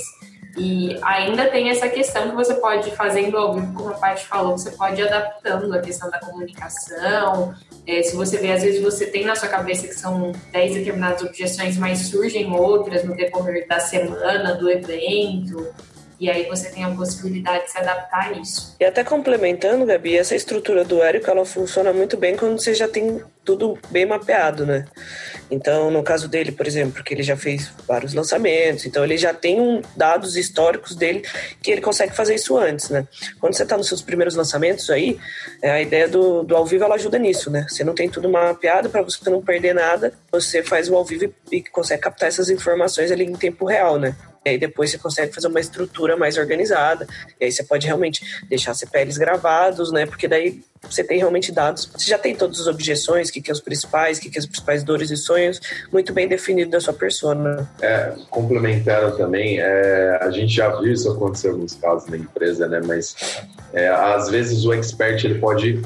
e 0.57 0.99
ainda 1.03 1.47
tem 1.47 1.69
essa 1.69 1.89
questão 1.89 2.31
que 2.31 2.37
você 2.37 2.55
pode, 2.55 2.91
fazendo 2.93 3.37
ao 3.37 3.55
como 3.55 3.89
a 3.89 3.95
parte 3.95 4.27
falou, 4.27 4.57
você 4.57 4.71
pode 4.71 5.03
adaptando 5.03 5.75
a 5.75 5.81
questão 5.81 6.11
da 6.11 6.21
comunicação. 6.21 7.55
É, 7.87 8.03
se 8.03 8.15
você 8.15 8.39
vê, 8.39 8.53
às 8.53 8.63
vezes 8.63 8.83
você 8.83 9.07
tem 9.07 9.25
na 9.25 9.35
sua 9.35 9.49
cabeça 9.49 9.87
que 9.87 9.95
são 9.95 10.33
10 10.53 10.75
determinadas 10.75 11.23
objeções, 11.23 11.77
mas 11.77 12.07
surgem 12.07 12.53
outras 12.53 13.05
no 13.05 13.17
decorrer 13.17 13.67
da 13.67 13.81
semana, 13.81 14.55
do 14.55 14.71
evento. 14.71 15.67
E 16.19 16.31
aí 16.31 16.47
você 16.49 16.71
tem 16.71 16.85
a 16.85 16.91
possibilidade 16.91 17.65
de 17.65 17.73
se 17.73 17.79
adaptar 17.79 18.29
a 18.29 18.33
isso. 18.33 18.77
E 18.79 18.85
até 18.85 19.03
complementando, 19.03 19.85
Gabi, 19.85 20.17
essa 20.17 20.35
estrutura 20.35 20.85
do 20.85 21.03
Érico, 21.03 21.31
ela 21.31 21.45
funciona 21.45 21.93
muito 21.93 22.17
bem 22.17 22.37
quando 22.37 22.61
você 22.61 22.75
já 22.75 22.89
tem 22.89 23.21
tudo 23.45 23.79
bem 23.91 24.07
mapeado, 24.07 24.65
né? 24.65 24.87
Então, 25.51 25.91
no 25.91 26.03
caso 26.03 26.27
dele, 26.27 26.51
por 26.51 26.67
exemplo, 26.67 27.05
que 27.05 27.13
ele 27.13 27.23
já 27.23 27.37
fez 27.37 27.71
vários 27.87 28.15
lançamentos, 28.15 28.87
então 28.87 29.05
ele 29.05 29.19
já 29.19 29.35
tem 29.35 29.61
um, 29.61 29.83
dados 29.95 30.37
históricos 30.37 30.97
dele 30.97 31.23
que 31.63 31.71
ele 31.71 31.83
consegue 31.83 32.15
fazer 32.15 32.35
isso 32.35 32.57
antes, 32.57 32.89
né? 32.89 33.07
Quando 33.39 33.55
você 33.55 33.63
está 33.63 33.77
nos 33.77 33.87
seus 33.87 34.01
primeiros 34.01 34.35
lançamentos 34.35 34.89
aí, 34.89 35.19
é, 35.61 35.71
a 35.71 35.83
ideia 35.83 36.09
do, 36.09 36.43
do 36.43 36.57
ao 36.57 36.65
vivo 36.65 36.85
ela 36.85 36.95
ajuda 36.95 37.19
nisso, 37.19 37.51
né? 37.51 37.67
Você 37.69 37.85
não 37.85 37.95
tem 37.95 38.09
tudo 38.09 38.29
mapeado 38.29 38.89
para 38.89 39.03
você 39.03 39.29
não 39.29 39.43
perder 39.43 39.75
nada, 39.75 40.13
você 40.33 40.63
faz 40.63 40.89
o 40.89 40.97
ao 40.97 41.05
vivo 41.05 41.25
e, 41.53 41.57
e 41.57 41.63
consegue 41.63 42.03
captar 42.03 42.29
essas 42.29 42.49
informações 42.49 43.11
ali 43.11 43.25
em 43.25 43.37
tempo 43.37 43.67
real, 43.67 43.99
né? 43.99 44.17
E 44.45 44.51
aí 44.51 44.59
depois 44.59 44.91
você 44.91 44.99
consegue 44.99 45.35
fazer 45.35 45.49
uma 45.49 45.61
estrutura 45.61 46.17
mais 46.17 46.37
organizada. 46.37 47.07
E 47.41 47.47
aí 47.47 47.53
você 47.53 47.63
pode 47.63 47.87
realmente 47.87 48.23
deixar 48.49 48.75
CPLs 48.75 49.19
gravados, 49.19 49.91
né? 49.91 50.07
Porque 50.07 50.29
daí 50.29 50.63
você 50.83 51.03
tem 51.03 51.19
realmente 51.19 51.51
dados. 51.51 51.91
Você 51.93 52.11
já 52.11 52.19
tem 52.19 52.35
todas 52.35 52.61
as 52.61 52.67
objeções, 52.67 53.29
o 53.29 53.33
que, 53.33 53.41
que 53.41 53.51
é 53.51 53.55
os 53.55 53.61
principais, 53.61 54.19
o 54.19 54.21
que, 54.21 54.31
que 54.31 54.39
é 54.39 54.41
as 54.41 54.47
principais 54.47 54.83
dores 54.83 55.11
e 55.11 55.17
sonhos, 55.17 55.61
muito 55.93 56.13
bem 56.13 56.29
definido 56.29 56.71
da 56.71 56.81
sua 56.81 56.93
persona. 56.93 57.69
É, 57.81 58.13
complementando 58.31 59.17
também, 59.17 59.59
é, 59.59 60.19
a 60.21 60.31
gente 60.31 60.55
já 60.55 60.69
viu 60.79 60.93
isso 60.93 61.11
acontecer 61.11 61.49
em 61.49 61.53
alguns 61.53 61.75
casos 61.75 62.09
na 62.09 62.17
empresa, 62.17 62.69
né? 62.69 62.81
Mas 62.85 63.17
é, 63.73 63.89
às 63.89 64.29
vezes 64.29 64.65
o 64.65 64.73
expert 64.73 65.25
ele 65.25 65.39
pode 65.39 65.83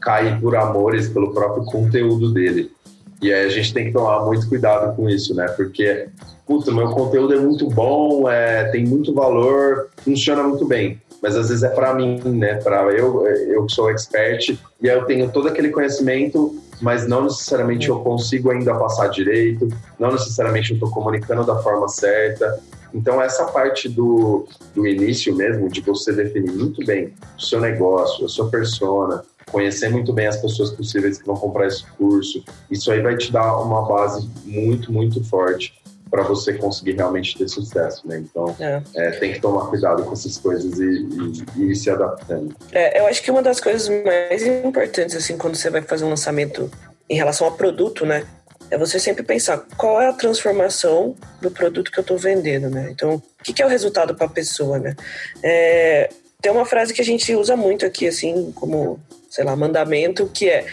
cair 0.00 0.40
por 0.40 0.56
amores 0.56 1.08
pelo 1.08 1.34
próprio 1.34 1.64
conteúdo 1.64 2.32
dele. 2.32 2.72
E 3.20 3.32
aí 3.32 3.46
a 3.46 3.50
gente 3.50 3.74
tem 3.74 3.86
que 3.86 3.92
tomar 3.92 4.24
muito 4.24 4.48
cuidado 4.48 4.94
com 4.94 5.08
isso, 5.10 5.34
né? 5.34 5.48
Porque 5.48 6.08
puta, 6.48 6.72
meu 6.72 6.88
conteúdo 6.88 7.34
é 7.34 7.38
muito 7.38 7.68
bom, 7.68 8.28
é, 8.28 8.64
tem 8.70 8.86
muito 8.86 9.12
valor, 9.12 9.90
funciona 9.98 10.42
muito 10.42 10.64
bem. 10.64 11.00
Mas 11.22 11.36
às 11.36 11.48
vezes 11.48 11.62
é 11.62 11.68
para 11.68 11.92
mim, 11.92 12.18
né? 12.24 12.54
Para 12.54 12.90
eu, 12.92 13.26
eu 13.26 13.68
sou 13.68 13.90
expert 13.90 14.58
e 14.80 14.86
eu 14.86 15.04
tenho 15.04 15.30
todo 15.30 15.48
aquele 15.48 15.68
conhecimento, 15.68 16.56
mas 16.80 17.06
não 17.06 17.24
necessariamente 17.24 17.88
eu 17.88 18.00
consigo 18.00 18.50
ainda 18.50 18.74
passar 18.74 19.08
direito, 19.08 19.68
não 19.98 20.12
necessariamente 20.12 20.70
eu 20.70 20.74
estou 20.74 20.90
comunicando 20.90 21.44
da 21.44 21.56
forma 21.56 21.88
certa. 21.88 22.58
Então, 22.94 23.20
essa 23.20 23.44
parte 23.44 23.88
do, 23.88 24.46
do 24.74 24.86
início 24.86 25.34
mesmo, 25.36 25.68
de 25.68 25.82
você 25.82 26.12
definir 26.12 26.52
muito 26.52 26.82
bem 26.86 27.12
o 27.36 27.42
seu 27.42 27.60
negócio, 27.60 28.24
a 28.24 28.28
sua 28.28 28.48
persona, 28.48 29.22
conhecer 29.50 29.90
muito 29.90 30.12
bem 30.12 30.26
as 30.28 30.36
pessoas 30.38 30.70
possíveis 30.70 31.18
que 31.18 31.26
vão 31.26 31.36
comprar 31.36 31.66
esse 31.66 31.84
curso, 31.98 32.42
isso 32.70 32.90
aí 32.90 33.02
vai 33.02 33.16
te 33.16 33.30
dar 33.30 33.58
uma 33.58 33.86
base 33.86 34.30
muito, 34.46 34.90
muito 34.90 35.22
forte 35.24 35.74
para 36.10 36.22
você 36.22 36.54
conseguir 36.54 36.92
realmente 36.92 37.36
ter 37.36 37.48
sucesso, 37.48 38.06
né? 38.06 38.18
Então, 38.18 38.54
é. 38.58 38.82
É, 38.94 39.10
tem 39.12 39.32
que 39.32 39.40
tomar 39.40 39.66
cuidado 39.66 40.02
com 40.04 40.12
essas 40.12 40.38
coisas 40.38 40.78
e, 40.78 40.84
e, 40.84 41.62
e 41.62 41.70
ir 41.70 41.76
se 41.76 41.90
adaptando. 41.90 42.54
É, 42.72 43.00
eu 43.00 43.06
acho 43.06 43.22
que 43.22 43.30
uma 43.30 43.42
das 43.42 43.60
coisas 43.60 43.88
mais 44.04 44.46
importantes, 44.46 45.14
assim, 45.16 45.36
quando 45.36 45.56
você 45.56 45.70
vai 45.70 45.82
fazer 45.82 46.04
um 46.04 46.10
lançamento 46.10 46.70
em 47.08 47.16
relação 47.16 47.46
a 47.46 47.50
produto, 47.50 48.04
né? 48.04 48.26
É 48.70 48.76
você 48.76 48.98
sempre 48.98 49.22
pensar 49.22 49.64
qual 49.76 50.00
é 50.00 50.08
a 50.08 50.12
transformação 50.12 51.16
do 51.40 51.50
produto 51.50 51.90
que 51.90 51.98
eu 51.98 52.02
estou 52.02 52.18
vendendo, 52.18 52.68
né? 52.68 52.88
Então, 52.90 53.14
o 53.14 53.42
que, 53.42 53.52
que 53.52 53.62
é 53.62 53.66
o 53.66 53.68
resultado 53.68 54.14
para 54.14 54.26
a 54.26 54.30
pessoa, 54.30 54.78
né? 54.78 54.94
É, 55.42 56.10
tem 56.40 56.52
uma 56.52 56.66
frase 56.66 56.92
que 56.92 57.00
a 57.00 57.04
gente 57.04 57.34
usa 57.34 57.56
muito 57.56 57.86
aqui, 57.86 58.06
assim, 58.06 58.52
como, 58.52 59.00
sei 59.30 59.44
lá, 59.44 59.56
mandamento, 59.56 60.30
que 60.32 60.50
é: 60.50 60.66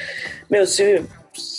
meu, 0.49 0.67
se 0.67 1.05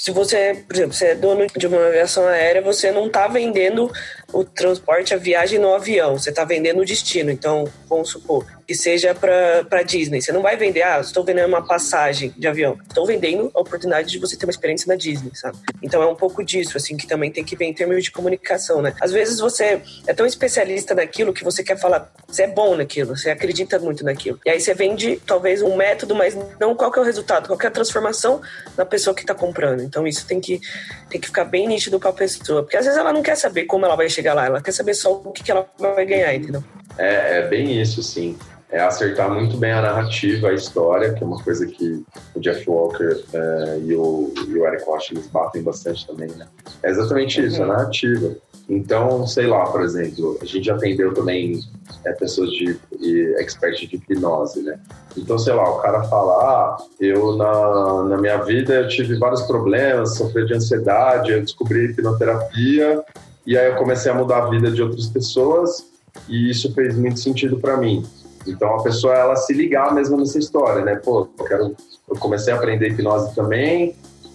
se 0.07 0.13
você, 0.13 0.63
por 0.69 0.77
exemplo, 0.77 0.95
você 0.95 1.07
é 1.07 1.15
dono 1.17 1.49
de 1.49 1.67
uma 1.67 1.85
aviação 1.89 2.29
aérea, 2.29 2.63
você 2.63 2.93
não 2.93 3.09
está 3.09 3.27
vendendo 3.27 3.91
o 4.33 4.45
transporte, 4.45 5.13
a 5.13 5.17
viagem 5.17 5.59
no 5.59 5.75
avião, 5.75 6.17
você 6.17 6.31
está 6.31 6.45
vendendo 6.45 6.81
o 6.81 6.85
destino. 6.85 7.29
Então, 7.29 7.65
vamos 7.89 8.11
supor 8.11 8.47
que 8.67 8.75
seja 8.75 9.15
para 9.15 9.83
Disney. 9.83 10.21
Você 10.21 10.33
não 10.33 10.43
vai 10.43 10.57
vender, 10.57 10.83
ah, 10.83 11.01
estou 11.01 11.25
vendendo 11.25 11.47
uma 11.47 11.65
passagem 11.65 12.35
de 12.37 12.49
avião. 12.49 12.77
Estou 12.89 13.07
vendendo 13.07 13.51
a 13.55 13.61
oportunidade 13.61 14.11
de 14.11 14.19
você 14.19 14.37
ter 14.37 14.45
uma 14.45 14.51
experiência 14.51 14.89
na 14.89 14.97
Disney, 14.97 15.31
sabe? 15.35 15.57
Então 15.81 16.03
é 16.03 16.07
um 16.07 16.17
pouco 16.17 16.45
disso, 16.45 16.77
assim, 16.77 16.97
que 16.97 17.07
também 17.07 17.31
tem 17.31 17.45
que 17.45 17.55
ver 17.55 17.67
em 17.67 17.73
termos 17.73 18.03
de 18.03 18.11
comunicação, 18.11 18.83
né? 18.83 18.93
Às 19.01 19.13
vezes 19.13 19.39
você 19.39 19.81
é 20.07 20.13
tão 20.13 20.27
especialista 20.27 20.95
naquilo 20.95 21.33
que 21.33 21.45
você 21.45 21.63
quer 21.63 21.79
falar, 21.79 22.13
você 22.27 22.43
é 22.43 22.49
bom 22.49 22.75
naquilo, 22.75 23.17
você 23.17 23.31
acredita 23.31 23.79
muito 23.79 24.05
naquilo. 24.05 24.41
E 24.45 24.51
aí 24.51 24.61
você 24.61 24.75
vende 24.75 25.21
talvez 25.25 25.63
um 25.63 25.77
método, 25.77 26.15
mas 26.15 26.37
não 26.59 26.75
qual 26.75 26.91
que 26.91 26.99
é 26.99 27.03
o 27.03 27.05
resultado, 27.05 27.47
qual 27.47 27.59
é 27.63 27.67
a 27.67 27.71
transformação 27.71 28.41
na 28.77 28.85
pessoa 28.85 29.15
que 29.15 29.23
está 29.23 29.35
comprando. 29.35 29.83
Então 29.83 29.96
isso 30.05 30.27
tem 30.27 30.41
que, 30.41 30.61
tem 31.09 31.21
que 31.21 31.29
ficar 31.29 31.45
bem 31.45 31.69
nítido 31.69 32.01
para 32.01 32.11
a 32.11 32.13
pessoa, 32.13 32.65
porque 32.65 32.77
às 32.77 32.85
vezes 32.85 32.99
ela 32.99 33.13
não 33.13 33.23
quer 33.23 33.37
saber 33.37 33.67
como 33.67 33.87
ela 33.87 33.95
vai 33.95 34.11
chegar 34.11 34.35
lá, 34.35 34.47
ela 34.47 34.61
quer 34.61 34.73
saber 34.73 34.95
só 34.95 35.13
o 35.13 35.31
que, 35.31 35.45
que 35.45 35.53
ela 35.53 35.65
vai 35.79 36.05
ganhar, 36.05 36.35
entendeu? 36.35 36.65
É, 36.99 37.39
é 37.39 37.43
bem 37.47 37.81
isso, 37.81 38.03
sim. 38.03 38.37
É 38.69 38.81
acertar 38.81 39.31
muito 39.31 39.57
bem 39.57 39.71
a 39.71 39.81
narrativa, 39.81 40.49
a 40.49 40.53
história, 40.53 41.15
que 41.15 41.23
é 41.23 41.27
uma 41.27 41.41
coisa 41.41 41.65
que 41.67 42.05
o 42.35 42.41
Jeff 42.41 42.69
Walker 42.69 43.23
é, 43.33 43.79
e, 43.85 43.95
o, 43.95 44.35
e 44.49 44.59
o 44.59 44.67
Eric 44.67 44.85
Rocha 44.85 45.15
eles 45.15 45.29
batem 45.29 45.63
bastante 45.63 46.05
também, 46.05 46.29
né? 46.31 46.49
É 46.83 46.91
exatamente 46.91 47.41
isso, 47.41 47.63
uhum. 47.63 47.71
a 47.71 47.77
narrativa. 47.77 48.37
Então, 48.69 49.27
sei 49.27 49.47
lá, 49.47 49.65
por 49.67 49.83
exemplo, 49.83 50.39
a 50.43 50.45
gente 50.45 50.69
atendeu 50.69 51.15
também 51.15 51.61
é, 52.05 52.13
pessoas 52.13 52.51
de, 52.51 52.77
de 52.99 53.35
expert 53.39 53.77
de 53.77 53.97
hipnose, 53.97 54.61
né? 54.63 54.79
Então, 55.17 55.39
sei 55.39 55.55
lá, 55.55 55.71
o 55.71 55.79
cara 55.79 56.03
fala, 56.05 56.33
ah, 56.33 56.77
eu 57.01 57.37
na, 57.37 58.05
na 58.05 58.17
minha 58.19 58.39
vida 58.39 58.75
eu 58.75 58.89
tive 58.89 59.17
vários 59.19 59.43
problemas, 59.43 60.17
sofri 60.17 60.45
de 60.47 60.55
ansiedade, 60.55 61.31
eu 61.31 61.41
descobri 61.41 61.87
hipnoterapia 61.87 63.05
e 63.47 63.57
aí 63.57 63.71
eu 63.71 63.77
comecei 63.77 64.11
a 64.11 64.15
mudar 64.15 64.45
a 64.45 64.51
vida 64.51 64.71
de 64.71 64.83
outras 64.83 65.07
pessoas 65.07 65.87
e 66.29 66.51
isso 66.51 66.73
fez 66.75 66.97
muito 66.97 67.21
sentido 67.21 67.59
para 67.59 67.77
mim. 67.77 68.05
Então 68.47 68.75
a 68.75 68.83
pessoa 68.83 69.15
ela 69.15 69.37
se 69.37 69.53
ligar 69.53 69.95
mesmo 69.95 70.17
nessa 70.17 70.39
história, 70.39 70.85
né? 70.85 70.97
Pô, 70.97 71.29
eu 71.39 71.45
quero 71.45 71.77
eu 72.09 72.17
comecei 72.17 72.53
a 72.53 72.57
aprender 72.57 72.91
hipnose 72.91 73.35
também, 73.35 73.95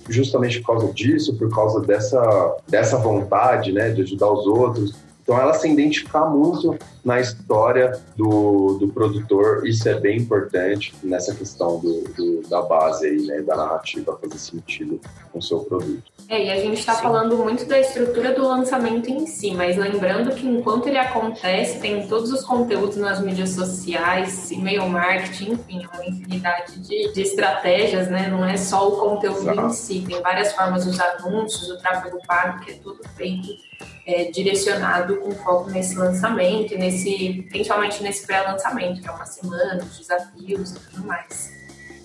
justamente 0.09 0.59
por 0.59 0.67
causa 0.67 0.93
disso, 0.93 1.35
por 1.35 1.49
causa 1.49 1.81
dessa 1.81 2.57
dessa 2.67 2.97
vontade, 2.97 3.71
né, 3.71 3.89
de 3.91 4.01
ajudar 4.01 4.31
os 4.31 4.45
outros. 4.45 4.93
Então 5.21 5.39
ela 5.39 5.53
se 5.53 5.69
identificar 5.69 6.25
muito 6.25 6.77
na 7.03 7.19
história 7.19 7.99
do, 8.15 8.77
do 8.79 8.87
produtor, 8.87 9.67
isso 9.67 9.87
é 9.89 9.99
bem 9.99 10.19
importante 10.19 10.93
nessa 11.03 11.33
questão 11.33 11.79
do, 11.79 12.03
do 12.15 12.41
da 12.47 12.61
base 12.61 13.07
aí, 13.07 13.21
né, 13.25 13.41
da 13.41 13.55
narrativa 13.55 14.17
fazer 14.21 14.37
sentido 14.37 14.99
com 15.31 15.39
o 15.39 15.41
seu 15.41 15.59
produto. 15.59 16.11
É, 16.27 16.45
e 16.45 16.49
a 16.49 16.55
gente 16.55 16.79
está 16.79 16.95
falando 16.95 17.37
muito 17.37 17.65
da 17.65 17.79
estrutura 17.79 18.33
do 18.33 18.47
lançamento 18.47 19.09
em 19.09 19.25
si, 19.27 19.53
mas 19.53 19.77
lembrando 19.77 20.33
que 20.33 20.47
enquanto 20.47 20.87
ele 20.87 20.97
acontece, 20.97 21.79
tem 21.79 22.07
todos 22.07 22.31
os 22.31 22.43
conteúdos 22.43 22.97
nas 22.97 23.19
mídias 23.19 23.49
sociais, 23.49 24.49
e-mail 24.51 24.87
marketing, 24.87 25.51
enfim, 25.51 25.85
uma 25.93 26.05
infinidade 26.05 26.79
de, 26.79 27.11
de 27.11 27.21
estratégias, 27.21 28.09
né? 28.09 28.27
Não 28.29 28.45
é 28.45 28.55
só 28.55 28.87
o 28.87 28.91
conteúdo 28.97 29.41
Exato. 29.41 29.67
em 29.67 29.69
si, 29.71 30.05
tem 30.07 30.21
várias 30.21 30.53
formas, 30.53 30.85
os 30.85 30.99
anúncios, 30.99 31.69
o 31.69 31.77
tráfego 31.77 32.17
pago, 32.25 32.63
que 32.63 32.71
é 32.71 32.75
tudo 32.75 33.01
feito 33.15 33.57
é, 34.05 34.25
direcionado 34.25 35.17
com 35.17 35.31
foco 35.31 35.69
nesse 35.69 35.95
lançamento, 35.95 36.77
nesse, 36.77 37.45
principalmente 37.49 38.01
nesse 38.03 38.25
pré-lançamento, 38.25 39.01
que 39.01 39.07
é 39.07 39.11
uma 39.11 39.25
semana, 39.25 39.83
os 39.83 39.97
desafios 39.97 40.71
e 40.71 40.79
tudo 40.79 41.07
mais. 41.07 41.51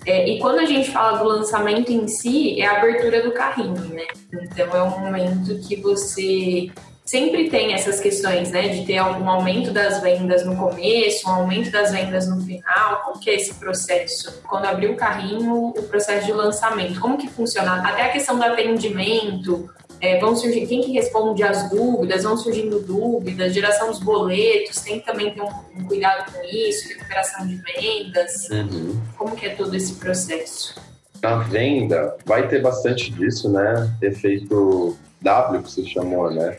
É, 0.05 0.27
e 0.29 0.39
quando 0.39 0.59
a 0.59 0.65
gente 0.65 0.89
fala 0.89 1.17
do 1.17 1.25
lançamento 1.25 1.91
em 1.91 2.07
si, 2.07 2.61
é 2.61 2.65
a 2.65 2.77
abertura 2.77 3.21
do 3.21 3.33
carrinho, 3.33 3.93
né? 3.93 4.07
Então 4.31 4.73
é 4.73 4.81
um 4.81 4.99
momento 4.99 5.59
que 5.59 5.75
você 5.75 6.71
sempre 7.03 7.49
tem 7.49 7.73
essas 7.73 7.99
questões, 7.99 8.49
né? 8.51 8.69
De 8.69 8.85
ter 8.85 8.97
algum 8.99 9.29
aumento 9.29 9.71
das 9.71 10.01
vendas 10.01 10.45
no 10.45 10.55
começo, 10.55 11.27
um 11.27 11.33
aumento 11.33 11.71
das 11.71 11.91
vendas 11.91 12.25
no 12.25 12.41
final. 12.41 13.01
Como 13.03 13.19
que 13.19 13.29
é 13.29 13.35
esse 13.35 13.53
processo? 13.55 14.41
Quando 14.47 14.65
abrir 14.65 14.89
o 14.91 14.95
carrinho, 14.95 15.73
o 15.75 15.83
processo 15.83 16.25
de 16.25 16.31
lançamento, 16.31 17.01
como 17.01 17.17
que 17.17 17.27
funciona? 17.27 17.85
Até 17.85 18.03
a 18.03 18.09
questão 18.09 18.37
do 18.37 18.43
atendimento, 18.45 19.69
é, 19.99 20.19
vão 20.19 20.35
surgir, 20.35 20.67
quem 20.67 20.81
que 20.81 20.91
responde 20.91 21.43
as 21.43 21.69
dúvidas, 21.69 22.23
vão 22.23 22.37
surgindo 22.37 22.79
dúvidas, 22.79 23.53
geração 23.53 23.89
dos 23.89 23.99
boletos, 23.99 24.81
tem 24.81 24.99
que 24.99 25.05
também 25.05 25.33
ter 25.33 25.41
um, 25.41 25.49
um 25.77 25.83
cuidado 25.85 26.31
com 26.31 26.43
isso, 26.43 26.89
recuperação 26.89 27.47
de 27.47 27.55
vendas. 27.55 28.49
Uhum. 28.49 28.99
Como 29.17 29.35
que 29.35 29.45
é 29.47 29.49
todo 29.49 29.75
esse 29.75 29.93
processo? 29.95 30.75
Na 31.21 31.37
venda, 31.37 32.15
vai 32.25 32.47
ter 32.47 32.61
bastante 32.61 33.11
disso, 33.11 33.49
né? 33.49 33.91
Efeito 34.01 34.95
W, 35.21 35.63
que 35.63 35.71
você 35.71 35.85
chamou, 35.85 36.29
né? 36.31 36.57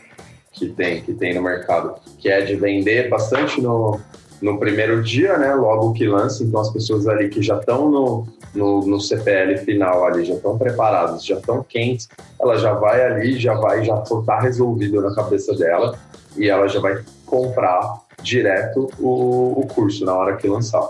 Que 0.51 0.69
tem, 0.69 1.01
que 1.01 1.13
tem 1.13 1.33
no 1.33 1.41
mercado, 1.41 1.95
que 2.17 2.27
é 2.27 2.41
de 2.41 2.55
vender 2.55 3.09
bastante 3.09 3.61
no, 3.61 3.99
no 4.41 4.57
primeiro 4.57 5.03
dia, 5.03 5.37
né? 5.37 5.53
Logo 5.53 5.93
que 5.93 6.07
lança, 6.07 6.43
então 6.43 6.61
as 6.61 6.71
pessoas 6.71 7.07
ali 7.07 7.29
que 7.29 7.41
já 7.41 7.57
estão 7.57 7.89
no, 7.89 8.27
no, 8.53 8.85
no 8.87 8.99
CPL 8.99 9.57
final 9.57 10.05
ali, 10.05 10.25
já 10.25 10.35
estão 10.35 10.57
preparados, 10.57 11.25
já 11.25 11.37
estão 11.37 11.63
quentes, 11.63 12.09
ela 12.39 12.57
já 12.57 12.73
vai 12.73 13.05
ali, 13.05 13.37
já 13.37 13.53
vai, 13.55 13.83
já 13.83 14.01
está 14.01 14.39
resolvido 14.39 15.01
na 15.01 15.13
cabeça 15.13 15.55
dela 15.55 15.97
e 16.37 16.49
ela 16.49 16.67
já 16.67 16.79
vai 16.79 17.03
comprar 17.25 18.01
direto 18.21 18.89
o, 18.99 19.61
o 19.61 19.67
curso 19.67 20.05
na 20.05 20.15
hora 20.15 20.35
que 20.35 20.47
lançar. 20.47 20.87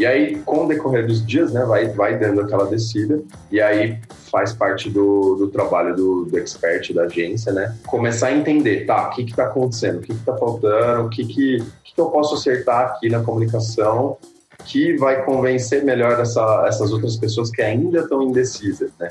E 0.00 0.06
aí, 0.06 0.36
com 0.46 0.64
o 0.64 0.66
decorrer 0.66 1.06
dos 1.06 1.22
dias, 1.26 1.52
né, 1.52 1.62
vai, 1.66 1.88
vai 1.88 2.18
dando 2.18 2.40
aquela 2.40 2.64
descida, 2.64 3.20
e 3.52 3.60
aí 3.60 3.98
faz 4.30 4.50
parte 4.50 4.88
do, 4.88 5.34
do 5.34 5.48
trabalho 5.48 5.94
do, 5.94 6.24
do 6.24 6.38
expert 6.38 6.94
da 6.94 7.02
agência, 7.02 7.52
né? 7.52 7.76
Começar 7.86 8.28
a 8.28 8.32
entender, 8.34 8.86
tá, 8.86 9.08
o 9.08 9.10
que 9.10 9.26
que 9.26 9.36
tá 9.36 9.44
acontecendo, 9.44 9.98
o 9.98 10.00
que 10.00 10.14
que 10.14 10.24
tá 10.24 10.34
faltando, 10.38 11.02
o 11.06 11.10
que 11.10 11.26
que, 11.26 11.58
que, 11.84 11.94
que 11.94 12.00
eu 12.00 12.06
posso 12.06 12.34
acertar 12.34 12.86
aqui 12.86 13.10
na 13.10 13.22
comunicação 13.22 14.16
que 14.64 14.96
vai 14.96 15.22
convencer 15.22 15.84
melhor 15.84 16.18
essa, 16.18 16.64
essas 16.66 16.92
outras 16.92 17.18
pessoas 17.18 17.50
que 17.50 17.60
ainda 17.60 17.98
estão 17.98 18.22
indecisas, 18.22 18.90
né? 18.98 19.10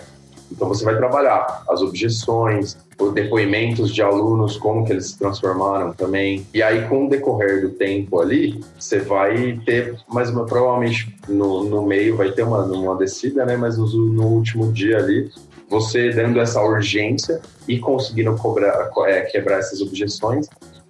Então 0.51 0.67
você 0.67 0.83
vai 0.83 0.97
trabalhar 0.97 1.63
as 1.69 1.81
objeções, 1.81 2.77
os 2.99 3.13
depoimentos 3.13 3.93
de 3.93 4.01
alunos, 4.01 4.57
como 4.57 4.85
que 4.85 4.91
eles 4.91 5.11
se 5.11 5.19
transformaram 5.19 5.93
também. 5.93 6.45
E 6.53 6.61
aí, 6.61 6.87
com 6.87 7.05
o 7.05 7.09
decorrer 7.09 7.61
do 7.61 7.69
tempo 7.69 8.19
ali, 8.19 8.59
você 8.77 8.99
vai 8.99 9.59
ter, 9.65 9.95
uma, 10.09 10.45
provavelmente 10.45 11.15
no, 11.27 11.63
no 11.63 11.85
meio 11.85 12.17
vai 12.17 12.31
ter 12.31 12.43
uma, 12.43 12.63
uma 12.65 12.97
descida, 12.97 13.45
né? 13.45 13.55
Mas 13.55 13.77
no, 13.77 13.87
no 13.87 14.27
último 14.27 14.71
dia 14.71 14.97
ali, 14.97 15.31
você 15.69 16.09
dando 16.09 16.39
essa 16.39 16.61
urgência 16.61 17.39
e 17.67 17.79
conseguindo 17.79 18.35
cobrar, 18.35 18.89
é, 19.05 19.21
quebrar 19.21 19.59
essas 19.59 19.81
objeções, 19.81 20.47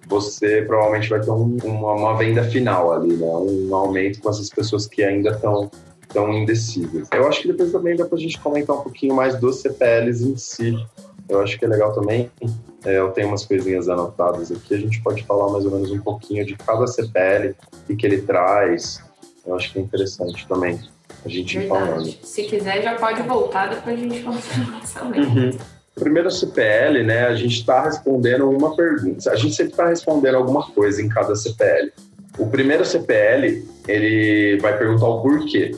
você 0.08 0.62
provavelmente 0.62 1.08
vai 1.08 1.20
ter 1.20 1.30
um, 1.30 1.56
uma, 1.62 1.92
uma, 1.92 2.16
venda 2.16 2.42
final 2.42 2.92
ali, 2.92 3.12
né? 3.14 3.26
Um 3.26 3.74
aumento 3.74 4.20
com 4.20 4.30
essas 4.30 4.50
pessoas 4.50 4.86
que 4.86 5.04
ainda 5.04 5.30
estão 5.30 5.70
tão 6.12 6.32
indecisas. 6.32 7.08
Eu 7.12 7.26
acho 7.26 7.42
que 7.42 7.48
depois 7.48 7.72
também 7.72 7.96
dá 7.96 8.04
para 8.04 8.16
a 8.16 8.20
gente 8.20 8.38
comentar 8.38 8.76
um 8.76 8.80
pouquinho 8.80 9.14
mais 9.14 9.38
dos 9.38 9.60
CPLs 9.60 10.24
em 10.24 10.36
si. 10.36 10.74
Eu 11.28 11.40
acho 11.40 11.58
que 11.58 11.64
é 11.64 11.68
legal 11.68 11.92
também. 11.92 12.30
É, 12.84 12.98
eu 12.98 13.10
tenho 13.10 13.28
umas 13.28 13.44
coisinhas 13.44 13.88
anotadas 13.88 14.50
aqui. 14.50 14.74
A 14.74 14.78
gente 14.78 15.00
pode 15.02 15.24
falar 15.24 15.50
mais 15.52 15.64
ou 15.64 15.70
menos 15.70 15.90
um 15.90 16.00
pouquinho 16.00 16.44
de 16.44 16.56
cada 16.56 16.86
CPL 16.86 17.54
e 17.88 17.96
que 17.96 18.06
ele 18.06 18.22
traz. 18.22 19.02
Eu 19.46 19.54
acho 19.54 19.72
que 19.72 19.78
é 19.78 19.82
interessante 19.82 20.46
também 20.48 20.80
a 21.24 21.28
gente 21.28 21.58
ir 21.58 21.68
falando. 21.68 22.10
Se 22.22 22.44
quiser, 22.44 22.82
já 22.82 22.94
pode 22.94 23.22
voltar, 23.22 23.68
depois 23.68 23.98
a 23.98 24.02
gente 24.02 24.22
continua 24.22 24.80
uhum. 25.16 25.58
Primeiro 25.94 26.30
CPL, 26.30 27.02
né, 27.04 27.26
a 27.26 27.34
gente 27.34 27.58
está 27.58 27.84
respondendo 27.84 28.48
uma 28.48 28.74
pergunta. 28.74 29.30
A 29.30 29.36
gente 29.36 29.54
sempre 29.54 29.72
está 29.72 29.86
respondendo 29.86 30.36
alguma 30.36 30.66
coisa 30.70 31.02
em 31.02 31.08
cada 31.08 31.34
CPL. 31.36 31.92
O 32.38 32.46
primeiro 32.46 32.84
CPL, 32.84 33.66
ele 33.86 34.58
vai 34.60 34.78
perguntar 34.78 35.06
o 35.06 35.20
porquê. 35.20 35.76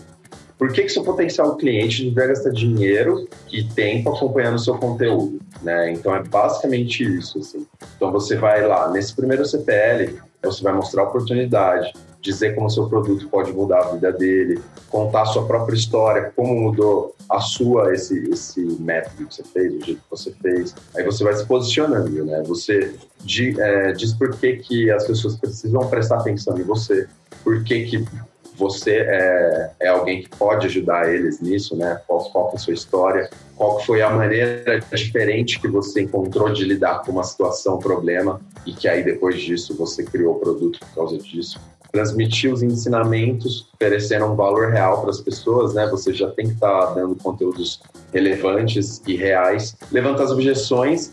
Por 0.62 0.72
que, 0.72 0.84
que 0.84 0.90
seu 0.90 1.02
potencial 1.02 1.56
cliente 1.56 2.04
devia 2.04 2.28
gastar 2.28 2.50
dinheiro 2.50 3.28
e 3.50 3.64
tempo 3.64 4.10
acompanhando 4.10 4.54
o 4.54 4.58
seu 4.60 4.78
conteúdo? 4.78 5.40
Né? 5.60 5.90
Então 5.90 6.14
é 6.14 6.22
basicamente 6.22 7.02
isso. 7.02 7.40
Assim. 7.40 7.66
Então 7.96 8.12
você 8.12 8.36
vai 8.36 8.64
lá, 8.64 8.88
nesse 8.88 9.12
primeiro 9.12 9.44
CPL, 9.44 10.20
você 10.40 10.62
vai 10.62 10.72
mostrar 10.72 11.02
a 11.02 11.06
oportunidade, 11.06 11.92
dizer 12.20 12.54
como 12.54 12.70
seu 12.70 12.88
produto 12.88 13.28
pode 13.28 13.52
mudar 13.52 13.80
a 13.80 13.88
vida 13.90 14.12
dele, 14.12 14.62
contar 14.88 15.22
a 15.22 15.26
sua 15.26 15.44
própria 15.48 15.74
história, 15.74 16.32
como 16.36 16.54
mudou 16.54 17.12
a 17.28 17.40
sua, 17.40 17.92
esse, 17.92 18.30
esse 18.30 18.60
método 18.80 19.26
que 19.26 19.34
você 19.34 19.42
fez, 19.42 19.74
o 19.74 19.84
jeito 19.84 20.00
que 20.00 20.10
você 20.10 20.30
fez. 20.40 20.76
Aí 20.94 21.02
você 21.02 21.24
vai 21.24 21.34
se 21.34 21.44
posicionando, 21.44 22.24
né? 22.24 22.40
Você 22.46 22.94
di, 23.24 23.60
é, 23.60 23.90
diz 23.94 24.12
por 24.12 24.30
que, 24.36 24.58
que 24.58 24.92
as 24.92 25.08
pessoas 25.08 25.34
precisam 25.34 25.88
prestar 25.88 26.18
atenção 26.18 26.56
em 26.56 26.62
você, 26.62 27.08
por 27.42 27.64
que, 27.64 27.84
que 27.86 28.06
você 28.56 28.98
é, 28.98 29.70
é 29.80 29.88
alguém 29.88 30.22
que 30.22 30.28
pode 30.30 30.66
ajudar 30.66 31.12
eles 31.12 31.40
nisso, 31.40 31.76
né? 31.76 32.00
Qual, 32.06 32.24
qual 32.30 32.50
é 32.52 32.56
a 32.56 32.58
sua 32.58 32.74
história, 32.74 33.30
qual 33.56 33.80
foi 33.80 34.02
a 34.02 34.10
maneira 34.10 34.80
diferente 34.94 35.60
que 35.60 35.68
você 35.68 36.02
encontrou 36.02 36.52
de 36.52 36.64
lidar 36.64 37.02
com 37.02 37.12
uma 37.12 37.24
situação, 37.24 37.78
problema, 37.78 38.40
e 38.66 38.72
que 38.72 38.88
aí 38.88 39.02
depois 39.02 39.40
disso 39.40 39.76
você 39.76 40.02
criou 40.04 40.36
o 40.36 40.38
produto 40.38 40.78
por 40.80 40.94
causa 40.94 41.18
disso. 41.18 41.60
Transmitir 41.90 42.52
os 42.52 42.62
ensinamentos, 42.62 43.68
oferecendo 43.74 44.24
um 44.24 44.34
valor 44.34 44.70
real 44.70 45.02
para 45.02 45.10
as 45.10 45.20
pessoas, 45.20 45.74
né? 45.74 45.86
Você 45.88 46.12
já 46.12 46.30
tem 46.30 46.46
que 46.46 46.54
estar 46.54 46.86
tá 46.86 46.94
dando 46.94 47.14
conteúdos 47.16 47.82
relevantes 48.12 49.02
e 49.06 49.14
reais. 49.16 49.76
Levantar 49.90 50.24
as 50.24 50.30
objeções 50.30 51.12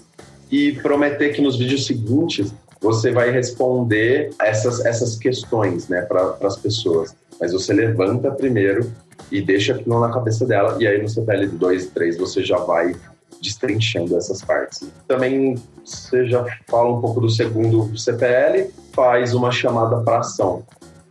e 0.51 0.73
prometer 0.73 1.33
que 1.33 1.41
nos 1.41 1.57
vídeos 1.57 1.85
seguintes 1.85 2.53
você 2.81 3.11
vai 3.11 3.29
responder 3.29 4.29
essas, 4.41 4.85
essas 4.85 5.17
questões 5.17 5.89
né, 5.89 6.01
para 6.03 6.37
as 6.41 6.57
pessoas 6.57 7.13
mas 7.39 7.53
você 7.53 7.73
levanta 7.73 8.31
primeiro 8.31 8.91
e 9.31 9.41
deixa 9.41 9.73
aquilo 9.73 9.99
na 9.99 10.11
cabeça 10.11 10.45
dela, 10.45 10.77
e 10.79 10.87
aí 10.87 11.01
no 11.01 11.07
CPL 11.07 11.47
2 11.47 11.85
e 11.85 11.91
3 11.91 12.17
você 12.17 12.43
já 12.43 12.57
vai 12.57 12.95
destrinchando 13.41 14.17
essas 14.17 14.43
partes. 14.43 14.89
Também 15.07 15.55
você 15.83 16.27
já 16.27 16.45
fala 16.67 16.91
um 16.91 17.01
pouco 17.01 17.21
do 17.21 17.29
segundo 17.29 17.97
CPL, 17.97 18.71
faz 18.93 19.33
uma 19.33 19.51
chamada 19.51 20.01
para 20.01 20.19
ação. 20.19 20.63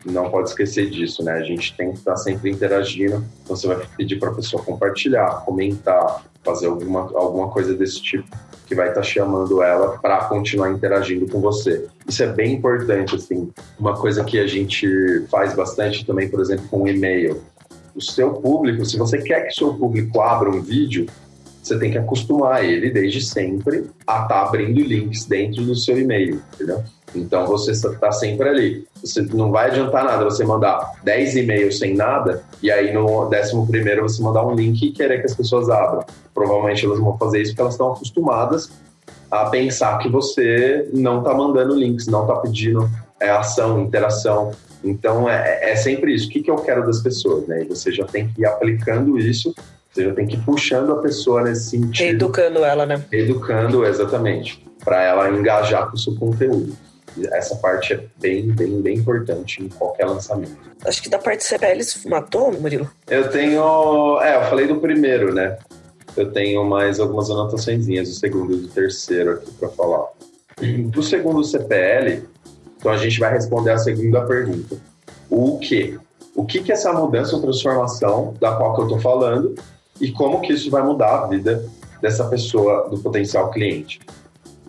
Não 0.04 0.30
pode 0.30 0.48
esquecer 0.48 0.90
disso, 0.90 1.22
né? 1.22 1.32
A 1.32 1.42
gente 1.42 1.76
tem 1.76 1.92
que 1.92 1.98
estar 1.98 2.16
sempre 2.16 2.50
interagindo. 2.50 3.24
Então 3.42 3.56
você 3.56 3.66
vai 3.66 3.78
pedir 3.96 4.18
para 4.18 4.30
a 4.30 4.34
pessoa 4.34 4.62
compartilhar, 4.62 5.42
comentar, 5.44 6.24
fazer 6.42 6.66
alguma, 6.66 7.00
alguma 7.00 7.48
coisa 7.48 7.74
desse 7.74 8.00
tipo 8.00 8.28
que 8.68 8.74
vai 8.74 8.90
estar 8.90 9.02
chamando 9.02 9.62
ela 9.62 9.98
para 9.98 10.26
continuar 10.26 10.70
interagindo 10.70 11.26
com 11.26 11.40
você. 11.40 11.86
Isso 12.06 12.22
é 12.22 12.26
bem 12.26 12.54
importante, 12.54 13.16
assim. 13.16 13.50
Uma 13.80 13.96
coisa 13.96 14.22
que 14.22 14.38
a 14.38 14.46
gente 14.46 15.24
faz 15.30 15.54
bastante 15.54 16.04
também, 16.04 16.28
por 16.28 16.40
exemplo, 16.40 16.66
com 16.68 16.82
o 16.82 16.88
e-mail. 16.88 17.40
O 17.96 18.02
seu 18.02 18.34
público, 18.34 18.84
se 18.84 18.98
você 18.98 19.18
quer 19.18 19.46
que 19.46 19.52
o 19.52 19.54
seu 19.54 19.74
público 19.74 20.20
abra 20.20 20.50
um 20.50 20.60
vídeo, 20.60 21.06
você 21.68 21.78
tem 21.78 21.90
que 21.90 21.98
acostumar 21.98 22.64
ele 22.64 22.90
desde 22.90 23.20
sempre 23.20 23.90
a 24.06 24.22
estar 24.22 24.28
tá 24.28 24.42
abrindo 24.42 24.80
links 24.80 25.26
dentro 25.26 25.62
do 25.62 25.76
seu 25.76 25.98
e-mail, 25.98 26.42
entendeu? 26.54 26.82
Então 27.14 27.46
você 27.46 27.72
está 27.72 28.12
sempre 28.12 28.48
ali. 28.48 28.86
Você 29.02 29.22
não 29.22 29.50
vai 29.50 29.70
adiantar 29.70 30.04
nada 30.04 30.24
você 30.24 30.44
mandar 30.44 30.92
10 31.04 31.36
e-mails 31.36 31.78
sem 31.78 31.94
nada 31.94 32.42
e 32.62 32.70
aí 32.70 32.92
no 32.92 33.26
décimo 33.26 33.66
primeiro 33.66 34.02
você 34.02 34.22
mandar 34.22 34.46
um 34.46 34.54
link 34.54 34.82
e 34.82 34.92
querer 34.92 35.20
que 35.20 35.26
as 35.26 35.34
pessoas 35.34 35.68
abram. 35.70 36.04
Provavelmente 36.34 36.84
elas 36.84 36.98
vão 36.98 37.16
fazer 37.16 37.40
isso 37.42 37.52
porque 37.52 37.62
elas 37.62 37.74
estão 37.74 37.92
acostumadas 37.92 38.70
a 39.30 39.46
pensar 39.46 39.98
que 39.98 40.08
você 40.08 40.88
não 40.92 41.18
está 41.18 41.34
mandando 41.34 41.74
links, 41.74 42.06
não 42.06 42.22
está 42.22 42.36
pedindo 42.36 42.88
é, 43.20 43.30
ação, 43.30 43.80
interação. 43.80 44.52
Então 44.82 45.28
é, 45.28 45.72
é 45.72 45.76
sempre 45.76 46.14
isso. 46.14 46.28
O 46.28 46.30
que, 46.30 46.42
que 46.42 46.50
eu 46.50 46.56
quero 46.56 46.84
das 46.86 47.00
pessoas, 47.00 47.46
né? 47.46 47.62
E 47.62 47.64
você 47.66 47.90
já 47.92 48.04
tem 48.04 48.28
que 48.28 48.42
ir 48.42 48.46
aplicando 48.46 49.18
isso 49.18 49.54
você 49.90 50.04
já 50.04 50.14
tem 50.14 50.26
que 50.26 50.36
ir 50.36 50.44
puxando 50.44 50.92
a 50.92 50.96
pessoa 50.96 51.42
nesse 51.42 51.70
sentido. 51.70 52.08
Educando 52.08 52.64
ela, 52.64 52.86
né? 52.86 53.04
Educando, 53.10 53.84
exatamente. 53.84 54.64
Para 54.84 55.02
ela 55.02 55.30
engajar 55.30 55.88
com 55.88 55.96
o 55.96 55.98
seu 55.98 56.14
conteúdo. 56.14 56.76
Essa 57.32 57.56
parte 57.56 57.94
é 57.94 58.04
bem, 58.20 58.52
bem, 58.52 58.80
bem 58.80 58.98
importante 58.98 59.62
em 59.62 59.68
qualquer 59.68 60.06
lançamento. 60.06 60.56
Acho 60.84 61.02
que 61.02 61.08
da 61.08 61.18
parte 61.18 61.42
CPLs 61.42 62.08
matou, 62.08 62.52
Murilo? 62.52 62.88
Eu 63.08 63.28
tenho. 63.28 64.20
É, 64.20 64.36
eu 64.36 64.48
falei 64.48 64.66
do 64.66 64.76
primeiro, 64.76 65.34
né? 65.34 65.58
Eu 66.16 66.30
tenho 66.30 66.64
mais 66.64 67.00
algumas 67.00 67.30
anotações, 67.30 67.86
do 67.86 68.06
segundo 68.06 68.54
e 68.54 68.56
do 68.58 68.68
terceiro 68.68 69.32
aqui 69.32 69.50
para 69.52 69.68
falar. 69.70 70.06
Do 70.60 71.02
segundo 71.02 71.44
CPL, 71.44 72.24
então 72.76 72.92
a 72.92 72.96
gente 72.96 73.18
vai 73.18 73.32
responder 73.32 73.70
a 73.70 73.78
segunda 73.78 74.22
pergunta. 74.22 74.76
O 75.30 75.58
que? 75.58 75.98
O 76.34 76.44
que, 76.44 76.60
que 76.60 76.72
é 76.72 76.74
essa 76.74 76.92
mudança 76.92 77.36
ou 77.36 77.42
transformação 77.42 78.34
da 78.40 78.56
qual 78.56 78.74
que 78.74 78.80
eu 78.80 78.84
estou 78.84 79.00
falando 79.00 79.54
e 80.00 80.12
como 80.12 80.40
que 80.40 80.52
isso 80.52 80.70
vai 80.70 80.82
mudar 80.82 81.24
a 81.24 81.26
vida 81.26 81.68
dessa 82.00 82.24
pessoa, 82.24 82.88
do 82.88 82.98
potencial 82.98 83.50
cliente. 83.50 84.00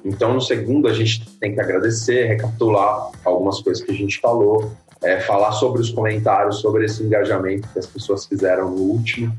Então, 0.03 0.33
no 0.33 0.41
segundo, 0.41 0.87
a 0.87 0.93
gente 0.93 1.29
tem 1.39 1.53
que 1.53 1.59
agradecer, 1.59 2.25
recapitular 2.25 3.11
algumas 3.23 3.61
coisas 3.61 3.83
que 3.83 3.91
a 3.91 3.95
gente 3.95 4.19
falou, 4.19 4.71
é, 5.01 5.19
falar 5.19 5.51
sobre 5.53 5.81
os 5.81 5.89
comentários, 5.89 6.59
sobre 6.59 6.85
esse 6.85 7.03
engajamento 7.03 7.67
que 7.69 7.79
as 7.79 7.85
pessoas 7.85 8.25
fizeram 8.25 8.71
no 8.71 8.77
último, 8.77 9.33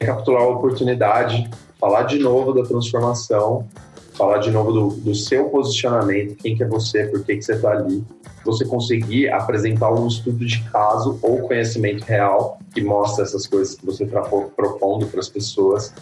recapitular 0.00 0.42
a 0.42 0.48
oportunidade, 0.48 1.50
falar 1.78 2.04
de 2.04 2.18
novo 2.18 2.52
da 2.52 2.62
transformação, 2.62 3.66
falar 4.14 4.38
de 4.38 4.50
novo 4.50 4.72
do, 4.72 4.88
do 4.96 5.14
seu 5.14 5.46
posicionamento, 5.46 6.36
quem 6.36 6.56
que 6.56 6.62
é 6.62 6.66
você, 6.66 7.06
por 7.06 7.24
que, 7.24 7.36
que 7.36 7.42
você 7.42 7.54
está 7.54 7.70
ali, 7.70 8.04
você 8.44 8.64
conseguir 8.64 9.28
apresentar 9.30 9.92
um 9.92 10.06
estudo 10.06 10.44
de 10.44 10.62
caso 10.70 11.18
ou 11.22 11.40
conhecimento 11.40 12.02
real 12.04 12.58
que 12.74 12.82
mostra 12.82 13.24
essas 13.24 13.46
coisas 13.46 13.74
que 13.74 13.86
você 13.86 14.04
está 14.04 14.20
propondo 14.20 15.06
para 15.06 15.20
as 15.20 15.28
pessoas. 15.28 15.94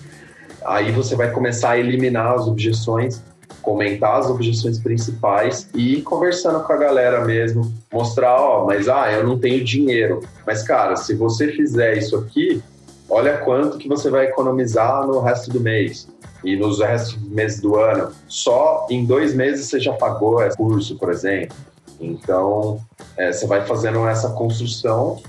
Aí 0.64 0.90
você 0.90 1.14
vai 1.14 1.31
começar 1.31 1.70
a 1.70 1.79
eliminar 1.79 2.35
as 2.35 2.46
objeções, 2.46 3.23
comentar 3.62 4.18
as 4.18 4.27
objeções 4.29 4.79
principais 4.79 5.68
e 5.75 5.99
ir 5.99 6.03
conversando 6.03 6.61
com 6.61 6.73
a 6.73 6.77
galera 6.77 7.25
mesmo, 7.25 7.73
mostrar, 7.92 8.40
ó, 8.40 8.64
mas 8.66 8.88
ah, 8.88 9.11
eu 9.12 9.27
não 9.27 9.38
tenho 9.38 9.62
dinheiro. 9.64 10.20
Mas 10.46 10.62
cara, 10.62 10.96
se 10.96 11.14
você 11.14 11.49
fizer 11.49 11.99
isso 11.99 12.16
aqui, 12.16 12.62
olha 13.11 13.38
quanto 13.38 13.77
que 13.77 13.88
você 13.88 14.09
vai 14.09 14.27
economizar 14.27 15.07
no 15.07 15.20
resto 15.20 15.51
do 15.51 15.61
mês 15.61 16.09
e 16.44 16.57
nos 16.57 16.79
restos 16.79 17.20
meses 17.29 17.61
do 17.61 17.77
ano. 17.77 18.12
Só 18.29 18.87
em 18.88 19.05
dois 19.05 19.35
meses 19.35 19.66
você 19.66 19.81
já 19.81 19.92
pagou 19.92 20.42
esse 20.42 20.57
curso, 20.57 20.96
por 20.96 21.11
exemplo. 21.11 21.57
Então, 22.01 22.81
é, 23.16 23.33
você 23.33 23.46
vai 23.46 23.66
fazendo 23.66 24.07
essa 24.07 24.31
construção. 24.31 25.20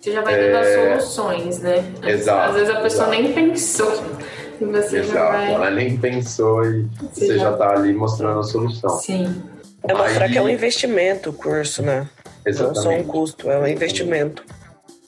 Você 0.00 0.12
já 0.12 0.22
vai 0.22 0.34
tendo 0.34 0.56
é... 0.56 0.94
as 0.94 1.04
soluções, 1.04 1.60
né? 1.60 1.84
Exato. 2.02 2.50
Às 2.50 2.54
vezes 2.54 2.74
a 2.74 2.80
pessoa 2.80 3.08
exato. 3.08 3.22
nem 3.22 3.32
pensou. 3.32 3.92
E 4.60 4.64
você 4.64 4.98
exato, 4.98 5.14
já 5.14 5.30
vai... 5.30 5.52
ela 5.52 5.70
nem 5.70 5.96
pensou 5.98 6.64
e 6.64 6.82
você, 7.12 7.26
você 7.26 7.38
já 7.38 7.52
está 7.52 7.72
ali 7.72 7.92
mostrando 7.92 8.40
a 8.40 8.42
solução. 8.42 8.90
Sim. 8.98 9.42
É 9.86 9.94
mostrar 9.94 10.24
Aí... 10.24 10.32
que 10.32 10.38
é 10.38 10.42
um 10.42 10.48
investimento 10.48 11.30
o 11.30 11.32
curso, 11.32 11.82
né? 11.82 12.08
Exatamente. 12.44 12.76
Não 12.76 12.82
só 12.82 12.90
um 12.90 13.04
custo, 13.04 13.50
é 13.50 13.58
um 13.58 13.66
investimento. 13.66 14.44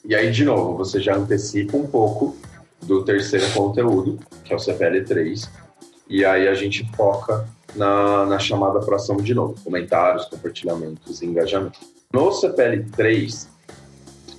E 0.05 0.15
aí, 0.15 0.31
de 0.31 0.45
novo, 0.45 0.77
você 0.77 0.99
já 0.99 1.15
antecipa 1.15 1.77
um 1.77 1.85
pouco 1.85 2.35
do 2.81 3.03
terceiro 3.03 3.49
conteúdo, 3.53 4.19
que 4.43 4.53
é 4.53 4.55
o 4.55 4.59
CPL 4.59 5.03
3, 5.03 5.49
e 6.09 6.25
aí 6.25 6.47
a 6.47 6.53
gente 6.53 6.89
foca 6.95 7.47
na, 7.75 8.25
na 8.25 8.39
chamada 8.39 8.79
para 8.79 8.95
ação 8.95 9.17
de 9.17 9.33
novo, 9.33 9.55
comentários, 9.63 10.25
compartilhamentos 10.25 11.21
engajamento. 11.21 11.79
No 12.11 12.31
CPL 12.31 12.85
3, 12.95 13.49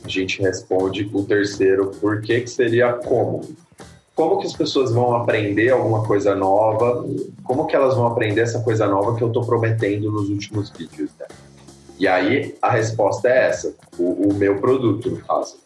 a 0.05 0.09
gente 0.09 0.43
responde 0.43 1.09
o 1.13 1.23
terceiro, 1.25 1.91
por 2.01 2.21
que 2.21 2.47
seria 2.47 2.95
como? 2.95 3.43
Como 4.15 4.39
que 4.39 4.47
as 4.47 4.53
pessoas 4.53 4.93
vão 4.93 5.15
aprender 5.15 5.71
alguma 5.71 6.05
coisa 6.05 6.35
nova? 6.35 7.07
Como 7.45 7.67
que 7.67 7.77
elas 7.77 7.95
vão 7.95 8.07
aprender 8.07 8.41
essa 8.41 8.61
coisa 8.61 8.87
nova 8.87 9.17
que 9.17 9.23
eu 9.23 9.29
estou 9.29 9.47
prometendo 9.47 10.11
nos 10.11 10.29
últimos 10.29 10.71
vídeos? 10.71 11.11
Né? 11.19 11.27
E 12.01 12.09
aí 12.09 12.57
a 12.63 12.71
resposta 12.71 13.29
é 13.29 13.49
essa, 13.49 13.75
o, 13.99 14.31
o 14.31 14.35
meu 14.35 14.59
produto, 14.59 15.11
no 15.11 15.19
caso. 15.19 15.59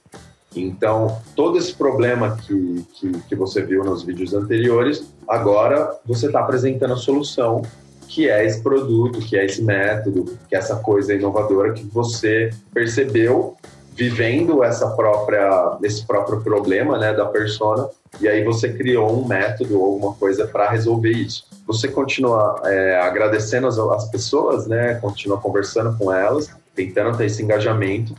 Então, 0.56 1.16
todo 1.36 1.56
esse 1.58 1.72
problema 1.72 2.36
que, 2.36 2.84
que, 2.94 3.12
que 3.28 3.36
você 3.36 3.62
viu 3.62 3.84
nos 3.84 4.02
vídeos 4.02 4.34
anteriores, 4.34 5.14
agora 5.28 5.96
você 6.04 6.26
está 6.26 6.40
apresentando 6.40 6.94
a 6.94 6.96
solução, 6.96 7.62
que 8.08 8.28
é 8.28 8.44
esse 8.44 8.60
produto, 8.62 9.20
que 9.20 9.36
é 9.36 9.44
esse 9.44 9.62
método, 9.62 10.36
que 10.48 10.56
é 10.56 10.58
essa 10.58 10.76
coisa 10.76 11.14
inovadora 11.14 11.72
que 11.72 11.84
você 11.84 12.50
percebeu 12.72 13.56
vivendo 13.94 14.62
essa 14.64 14.90
própria, 14.90 15.78
esse 15.82 16.04
próprio 16.04 16.40
problema 16.40 16.98
né, 16.98 17.14
da 17.14 17.26
persona, 17.26 17.88
e 18.20 18.28
aí 18.28 18.42
você 18.42 18.72
criou 18.72 19.22
um 19.22 19.26
método 19.26 19.78
ou 19.78 19.94
alguma 19.94 20.14
coisa 20.14 20.46
para 20.46 20.68
resolver 20.68 21.12
isso. 21.12 21.46
Você 21.66 21.88
continua 21.88 22.60
é, 22.64 23.00
agradecendo 23.00 23.68
as, 23.68 23.78
as 23.78 24.10
pessoas, 24.10 24.66
né, 24.66 24.94
continua 24.94 25.38
conversando 25.38 25.96
com 25.96 26.12
elas, 26.12 26.50
tentando 26.74 27.16
ter 27.16 27.26
esse 27.26 27.42
engajamento, 27.42 28.14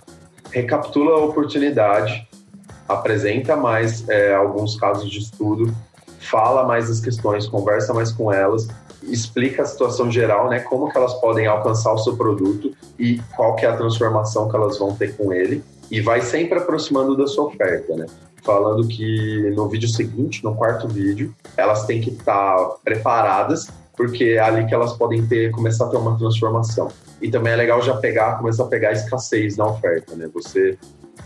recapitula 0.50 1.20
a 1.20 1.26
oportunidade, 1.26 2.26
apresenta 2.88 3.58
mais 3.58 4.08
é, 4.08 4.34
alguns 4.34 4.80
casos 4.80 5.12
de 5.12 5.20
estudo, 5.20 5.76
fala 6.20 6.66
mais 6.66 6.88
das 6.88 7.02
questões, 7.02 7.48
conversa 7.48 7.94
mais 7.94 8.12
com 8.12 8.32
elas, 8.32 8.68
explica 9.04 9.64
a 9.64 9.66
situação 9.66 10.12
geral, 10.12 10.50
né, 10.50 10.60
como 10.60 10.90
que 10.90 10.98
elas 10.98 11.14
podem 11.16 11.48
alcançar 11.48 11.94
o 11.94 11.98
seu 11.98 12.16
produto 12.16 12.72
e 12.98 13.20
qual 13.36 13.56
que 13.56 13.66
é 13.66 13.70
a 13.70 13.78
transformação 13.78 14.50
que 14.50 14.56
elas 14.56 14.78
vão 14.78 14.96
ter 14.96 15.16
com 15.16 15.32
ele 15.34 15.64
e 15.92 16.02
vai 16.02 16.22
sempre 16.22 16.58
aproximando 16.58 17.16
da 17.16 17.28
sua 17.28 17.46
oferta, 17.46 17.96
né? 17.96 18.06
Falando 18.44 18.88
que 18.88 19.52
no 19.56 19.68
vídeo 19.68 19.90
seguinte, 19.90 20.44
no 20.44 20.56
quarto 20.56 20.88
vídeo, 20.88 21.34
elas 21.58 21.86
têm 21.86 22.02
que 22.02 22.12
estar 22.12 22.58
preparadas 22.84 23.68
porque 23.96 24.24
é 24.24 24.40
ali 24.40 24.66
que 24.66 24.74
elas 24.74 24.94
podem 24.94 25.26
ter 25.26 25.52
começar 25.52 25.86
a 25.86 25.90
ter 25.90 25.98
uma 25.98 26.18
transformação. 26.18 26.90
E 27.22 27.30
também 27.32 27.54
é 27.54 27.56
legal 27.56 27.82
já 27.82 27.96
pegar, 27.96 28.38
começar 28.38 28.64
a 28.64 28.68
pegar 28.68 28.90
a 28.90 28.94
escassez 28.94 29.58
na 29.58 29.68
oferta, 29.68 30.16
né? 30.16 30.30
Você 30.34 30.78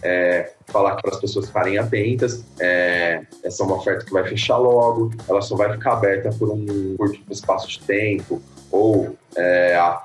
é, 0.03 0.51
falar 0.67 0.95
para 0.95 1.12
as 1.12 1.19
pessoas 1.19 1.47
ficarem 1.47 1.77
atentas. 1.77 2.43
É, 2.59 3.21
essa 3.43 3.63
é 3.63 3.65
uma 3.65 3.75
oferta 3.75 4.05
que 4.05 4.12
vai 4.12 4.23
fechar 4.27 4.57
logo, 4.57 5.12
ela 5.27 5.41
só 5.41 5.55
vai 5.55 5.71
ficar 5.73 5.93
aberta 5.93 6.29
por 6.38 6.49
um 6.49 6.95
curto 6.97 7.19
espaço 7.29 7.67
de 7.67 7.79
tempo, 7.81 8.41
ou 8.71 9.15
é, 9.35 9.75
a 9.75 10.01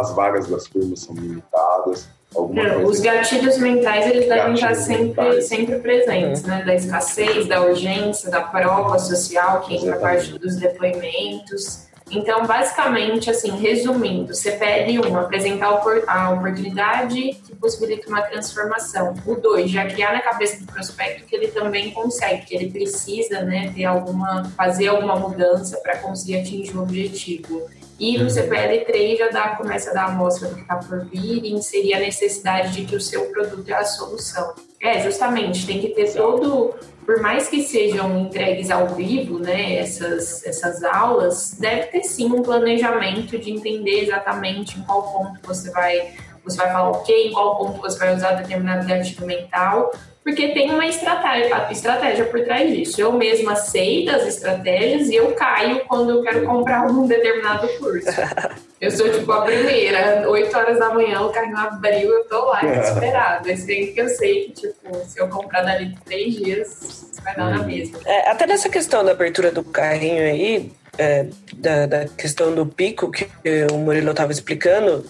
as 0.00 0.14
vagas 0.14 0.48
das 0.48 0.64
turmas 0.64 1.00
são 1.00 1.14
limitadas. 1.14 2.08
É, 2.56 2.76
os 2.78 2.98
gatilhos 2.98 3.58
mentais 3.58 4.10
eles 4.10 4.28
devem 4.28 4.54
estar 4.54 4.74
sempre, 4.74 5.42
sempre 5.42 5.78
presentes, 5.78 6.42
uhum. 6.42 6.48
né? 6.48 6.64
Da 6.64 6.74
escassez, 6.74 7.46
da 7.46 7.62
urgência, 7.62 8.28
da 8.28 8.40
prova 8.40 8.98
social, 8.98 9.60
que 9.60 9.76
entra 9.76 9.96
parte 9.96 10.36
dos 10.36 10.56
depoimentos. 10.56 11.86
Então, 12.10 12.46
basicamente, 12.46 13.30
assim, 13.30 13.50
resumindo, 13.56 14.34
CPL 14.34 15.00
1, 15.00 15.16
apresentar 15.16 15.68
a 16.06 16.30
oportunidade 16.30 17.32
que 17.46 17.56
possibilita 17.56 18.08
uma 18.08 18.20
transformação. 18.22 19.14
O 19.26 19.34
2, 19.34 19.70
já 19.70 19.86
criar 19.86 20.12
na 20.12 20.20
cabeça 20.20 20.60
do 20.60 20.70
prospecto 20.70 21.24
que 21.24 21.34
ele 21.34 21.48
também 21.48 21.90
consegue, 21.92 22.44
que 22.44 22.54
ele 22.54 22.70
precisa, 22.70 23.40
né, 23.40 23.72
ter 23.74 23.84
alguma, 23.84 24.44
fazer 24.56 24.88
alguma 24.88 25.16
mudança 25.16 25.78
para 25.78 25.98
conseguir 25.98 26.40
atingir 26.40 26.76
o 26.76 26.82
objetivo. 26.82 27.66
E 27.98 28.18
no 28.18 28.28
CPL 28.28 28.84
3 28.84 29.18
já 29.18 29.28
dá, 29.28 29.48
começa 29.50 29.90
a 29.90 29.94
dar 29.94 30.02
a 30.02 30.06
amostra 30.08 30.48
do 30.48 30.56
que 30.56 30.62
está 30.62 30.76
por 30.76 31.06
vir 31.06 31.44
e 31.44 31.52
inserir 31.52 31.94
a 31.94 32.00
necessidade 32.00 32.72
de 32.72 32.84
que 32.84 32.96
o 32.96 33.00
seu 33.00 33.30
produto 33.30 33.68
é 33.68 33.74
a 33.74 33.84
solução. 33.84 34.52
É, 34.80 35.00
justamente, 35.00 35.66
tem 35.66 35.80
que 35.80 35.88
ter 35.88 36.12
todo 36.12 36.74
por 37.04 37.20
mais 37.20 37.48
que 37.48 37.62
sejam 37.62 38.18
entregues 38.18 38.70
ao 38.70 38.88
vivo, 38.88 39.38
né, 39.38 39.76
essas, 39.76 40.44
essas 40.44 40.82
aulas, 40.82 41.56
deve 41.58 41.84
ter 41.88 42.02
sim 42.04 42.32
um 42.32 42.42
planejamento 42.42 43.38
de 43.38 43.50
entender 43.50 44.04
exatamente 44.04 44.78
em 44.78 44.82
qual 44.82 45.02
ponto 45.12 45.40
você 45.42 45.70
vai, 45.70 46.14
você 46.42 46.56
vai 46.56 46.72
falar 46.72 46.90
o 46.90 47.02
quê, 47.02 47.28
em 47.28 47.32
qual 47.32 47.56
ponto 47.56 47.80
você 47.80 47.98
vai 47.98 48.14
usar 48.14 48.32
determinado 48.32 48.86
gatilho 48.86 49.26
mental, 49.26 49.92
porque 50.24 50.48
tem 50.48 50.70
uma 50.70 50.86
estratégia, 50.86 51.68
estratégia 51.70 52.24
por 52.24 52.42
trás 52.42 52.74
disso. 52.74 52.98
Eu 52.98 53.12
mesma 53.12 53.54
sei 53.54 54.06
das 54.06 54.26
estratégias 54.26 55.10
e 55.10 55.16
eu 55.16 55.32
caio 55.32 55.84
quando 55.86 56.10
eu 56.10 56.22
quero 56.22 56.46
comprar 56.46 56.90
um 56.90 57.06
determinado 57.06 57.68
curso. 57.78 58.08
Eu 58.84 58.90
sou 58.90 59.10
tipo 59.10 59.32
a 59.32 59.40
primeira, 59.40 60.28
8 60.28 60.56
horas 60.56 60.78
da 60.78 60.90
manhã, 60.90 61.22
o 61.22 61.30
carrinho 61.30 61.56
abriu, 61.56 62.12
eu 62.12 62.24
tô 62.24 62.44
lá 62.44 62.60
desesperada. 62.60 63.50
Esse 63.50 63.66
bem 63.66 63.94
que 63.94 63.98
eu 63.98 64.08
sei 64.10 64.44
que, 64.44 64.52
tipo, 64.52 64.94
se 65.06 65.18
eu 65.18 65.26
comprar 65.28 65.62
dali 65.62 65.94
três 66.04 66.36
dias, 66.36 67.10
vai 67.24 67.34
dar 67.34 67.50
na 67.50 67.60
uhum. 67.60 67.66
mesma. 67.66 67.98
É, 68.04 68.30
até 68.30 68.46
nessa 68.46 68.68
questão 68.68 69.02
da 69.02 69.12
abertura 69.12 69.50
do 69.50 69.64
carrinho 69.64 70.22
aí, 70.22 70.70
é, 70.98 71.26
da, 71.54 71.86
da, 71.86 72.04
questão 72.04 72.54
do 72.54 72.66
pico 72.66 73.10
que 73.10 73.26
o 73.72 73.78
Murilo 73.78 74.10
estava 74.10 74.32
explicando, 74.32 75.02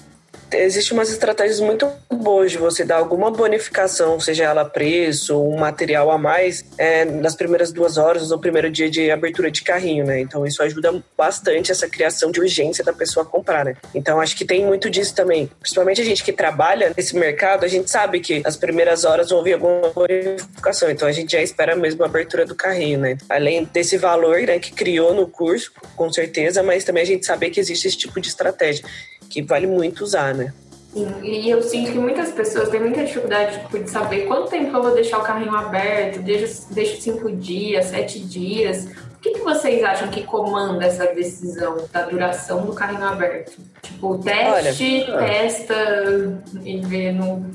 Existem 0.55 0.97
umas 0.97 1.11
estratégias 1.11 1.61
muito 1.61 1.90
boas 2.11 2.53
de 2.53 2.59
você 2.59 2.85
dar 2.85 2.97
alguma 2.97 3.31
bonificação, 3.31 4.19
seja 4.21 4.45
ela 4.45 4.64
preço, 4.64 5.40
um 5.40 5.59
material 5.59 6.11
a 6.11 6.19
mais, 6.19 6.64
é, 6.79 7.05
nas 7.05 7.35
primeiras 7.35 7.73
duas 7.73 7.99
horas 7.99 8.31
ou 8.31 8.38
primeiro 8.38 8.71
dia 8.71 8.88
de 8.88 9.11
abertura 9.11 9.51
de 9.51 9.62
carrinho, 9.62 10.05
né? 10.05 10.21
Então 10.21 10.47
isso 10.47 10.62
ajuda 10.62 11.03
bastante 11.17 11.71
essa 11.71 11.88
criação 11.88 12.31
de 12.31 12.40
urgência 12.40 12.85
da 12.85 12.93
pessoa 12.93 13.27
comprar, 13.27 13.64
né? 13.64 13.77
Então 13.95 14.21
acho 14.21 14.37
que 14.37 14.45
tem 14.45 14.64
muito 14.64 14.88
disso 14.88 15.14
também. 15.14 15.51
Principalmente 15.61 16.01
a 16.01 16.05
gente 16.05 16.23
que 16.23 16.33
trabalha 16.33 16.93
nesse 16.97 17.17
mercado, 17.17 17.64
a 17.64 17.69
gente 17.69 17.90
sabe 17.90 18.21
que 18.21 18.43
as 18.45 18.57
primeiras 18.57 19.05
horas 19.05 19.31
vão 19.31 19.43
vir 19.43 19.55
alguma 19.55 19.90
bonificação, 19.90 20.90
então 20.90 21.07
a 21.09 21.12
gente 21.12 21.33
já 21.33 21.43
espera 21.43 21.77
mesmo 21.77 22.03
a 22.05 22.07
abertura 22.07 22.47
do 22.47 22.55
carrinho, 22.55 23.01
né? 23.01 23.19
Além 23.29 23.64
desse 23.64 23.99
valor 23.99 24.40
né, 24.40 24.59
que 24.59 24.73
criou 24.73 25.14
no 25.14 25.27
curso, 25.27 25.73
com 25.97 26.12
certeza, 26.12 26.62
mas 26.62 26.85
também 26.85 27.03
a 27.03 27.07
gente 27.07 27.27
sabe 27.27 27.51
que 27.51 27.61
existe 27.61 27.88
esse 27.88 27.97
tipo 27.97 28.21
de 28.21 28.29
estratégia 28.29 28.85
que 29.35 29.42
vale 29.42 29.66
muito 29.66 30.05
usar, 30.05 30.33
né? 30.33 30.55
Sim, 30.92 31.12
e 31.25 31.51
eu 31.51 31.61
sinto 31.61 31.90
que 31.90 31.99
muitas 31.99 32.31
pessoas 32.31 32.68
têm 32.68 32.79
muita 32.79 33.05
dificuldade 33.05 33.59
tipo, 33.59 33.81
de 33.81 33.90
saber 33.90 34.27
quanto 34.27 34.49
tempo 34.49 34.77
eu 34.77 34.81
vou 34.81 34.94
deixar 34.94 35.18
o 35.18 35.23
carrinho 35.23 35.53
aberto, 35.53 36.20
deixo, 36.20 36.73
deixo 36.73 37.03
cinco 37.03 37.33
dias, 37.33 37.87
sete 37.87 38.20
dias. 38.20 38.85
O 38.85 39.18
que, 39.20 39.33
que 39.33 39.40
vocês 39.40 39.83
acham 39.83 40.09
que 40.09 40.23
comanda 40.23 40.85
essa 40.85 41.07
decisão 41.07 41.79
da 41.92 42.03
duração 42.03 42.64
do 42.64 42.73
carrinho 42.75 43.03
aberto? 43.05 43.59
Tipo, 43.83 44.18
teste, 44.18 45.05
Olha, 45.09 45.27
testa 45.27 45.75
e 46.62 46.79
vê 46.83 47.11
no 47.11 47.51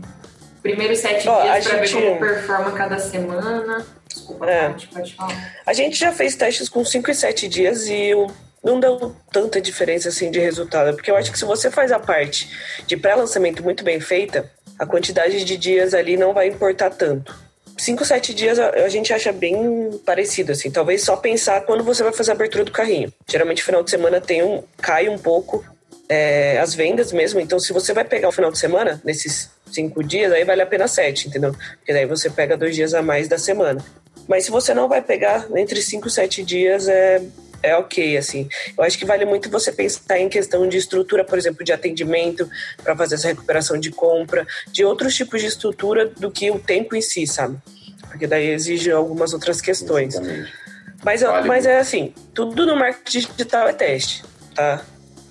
primeiro 0.61 0.93
sete 0.97 1.29
ó, 1.29 1.41
dias 1.43 1.65
para 1.65 1.85
gente... 1.85 2.01
ver 2.01 2.09
como 2.09 2.19
performa 2.19 2.71
cada 2.71 2.99
semana. 2.99 3.85
Desculpa, 4.05 4.49
é. 4.49 4.67
pode, 4.67 4.87
pode 4.87 5.15
falar. 5.15 5.55
A 5.65 5.71
gente 5.71 5.97
já 5.97 6.11
fez 6.11 6.35
testes 6.35 6.67
com 6.67 6.83
cinco 6.83 7.09
e 7.09 7.15
sete 7.15 7.47
dias 7.47 7.87
e 7.87 8.13
o 8.13 8.27
não 8.63 8.79
deu 8.79 9.15
tanta 9.31 9.61
diferença 9.61 10.09
assim 10.09 10.29
de 10.29 10.39
resultado, 10.39 10.95
porque 10.95 11.09
eu 11.09 11.15
acho 11.15 11.31
que 11.31 11.39
se 11.39 11.45
você 11.45 11.71
faz 11.71 11.91
a 11.91 11.99
parte 11.99 12.49
de 12.85 12.97
pré-lançamento 12.97 13.63
muito 13.63 13.83
bem 13.83 13.99
feita, 13.99 14.49
a 14.77 14.85
quantidade 14.85 15.43
de 15.43 15.57
dias 15.57 15.93
ali 15.93 16.17
não 16.17 16.33
vai 16.33 16.47
importar 16.47 16.89
tanto. 16.89 17.35
Cinco, 17.77 18.03
sete 18.03 18.33
dias 18.33 18.59
a 18.59 18.89
gente 18.89 19.13
acha 19.13 19.31
bem 19.31 19.97
parecido, 20.05 20.51
assim. 20.51 20.69
Talvez 20.69 21.01
só 21.01 21.15
pensar 21.15 21.61
quando 21.61 21.81
você 21.81 22.03
vai 22.03 22.11
fazer 22.11 22.31
a 22.31 22.33
abertura 22.33 22.65
do 22.65 22.71
carrinho. 22.71 23.11
Geralmente, 23.25 23.63
final 23.63 23.81
de 23.81 23.89
semana 23.89 24.19
tem 24.19 24.43
um, 24.43 24.61
cai 24.81 25.07
um 25.07 25.17
pouco 25.17 25.63
é, 26.09 26.59
as 26.59 26.75
vendas 26.75 27.13
mesmo. 27.13 27.39
Então, 27.39 27.57
se 27.57 27.71
você 27.71 27.93
vai 27.93 28.03
pegar 28.03 28.27
o 28.27 28.33
final 28.33 28.51
de 28.51 28.59
semana, 28.59 29.01
nesses 29.05 29.49
cinco 29.71 30.03
dias, 30.03 30.33
aí 30.33 30.43
vale 30.43 30.61
a 30.61 30.65
pena 30.65 30.89
sete, 30.89 31.29
entendeu? 31.29 31.55
Porque 31.77 31.93
daí 31.93 32.05
você 32.05 32.29
pega 32.29 32.57
dois 32.57 32.75
dias 32.75 32.93
a 32.93 33.01
mais 33.01 33.29
da 33.29 33.37
semana. 33.37 33.83
Mas 34.27 34.43
se 34.43 34.51
você 34.51 34.73
não 34.73 34.89
vai 34.89 35.01
pegar 35.01 35.47
entre 35.55 35.81
cinco 35.81 36.09
sete 36.09 36.43
dias, 36.43 36.89
é 36.89 37.21
é 37.61 37.75
ok, 37.75 38.17
assim. 38.17 38.47
Eu 38.77 38.83
acho 38.83 38.97
que 38.97 39.05
vale 39.05 39.25
muito 39.25 39.49
você 39.49 39.71
pensar 39.71 40.19
em 40.19 40.29
questão 40.29 40.67
de 40.67 40.77
estrutura, 40.77 41.23
por 41.23 41.37
exemplo, 41.37 41.63
de 41.63 41.71
atendimento 41.71 42.49
para 42.83 42.95
fazer 42.95 43.15
essa 43.15 43.27
recuperação 43.27 43.79
de 43.79 43.91
compra, 43.91 44.45
de 44.71 44.83
outros 44.85 45.15
tipos 45.15 45.41
de 45.41 45.47
estrutura 45.47 46.05
do 46.05 46.31
que 46.31 46.49
o 46.51 46.59
tempo 46.59 46.95
em 46.95 47.01
si, 47.01 47.27
sabe? 47.27 47.57
Porque 48.07 48.25
daí 48.27 48.49
exige 48.49 48.91
algumas 48.91 49.33
outras 49.33 49.61
questões. 49.61 50.15
Mas, 51.03 51.21
vale 51.21 51.47
mas 51.47 51.65
é 51.65 51.79
assim, 51.79 52.13
tudo 52.33 52.65
no 52.65 52.75
marketing 52.75 53.27
digital 53.27 53.67
é 53.67 53.73
teste, 53.73 54.23
tá? 54.55 54.83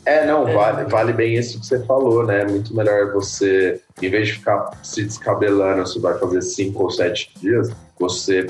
É, 0.04 0.24
não, 0.24 0.48
é. 0.48 0.54
Vale, 0.54 0.84
vale 0.88 1.12
bem 1.12 1.34
isso 1.34 1.60
que 1.60 1.66
você 1.66 1.84
falou, 1.84 2.24
né? 2.24 2.44
Muito 2.46 2.74
melhor 2.74 3.12
você, 3.12 3.78
em 4.00 4.08
vez 4.08 4.28
de 4.28 4.34
ficar 4.34 4.70
se 4.82 5.04
descabelando 5.04 5.86
se 5.86 6.00
vai 6.00 6.18
fazer 6.18 6.40
cinco 6.40 6.84
ou 6.84 6.90
sete 6.90 7.30
dias, 7.38 7.68
você 7.98 8.46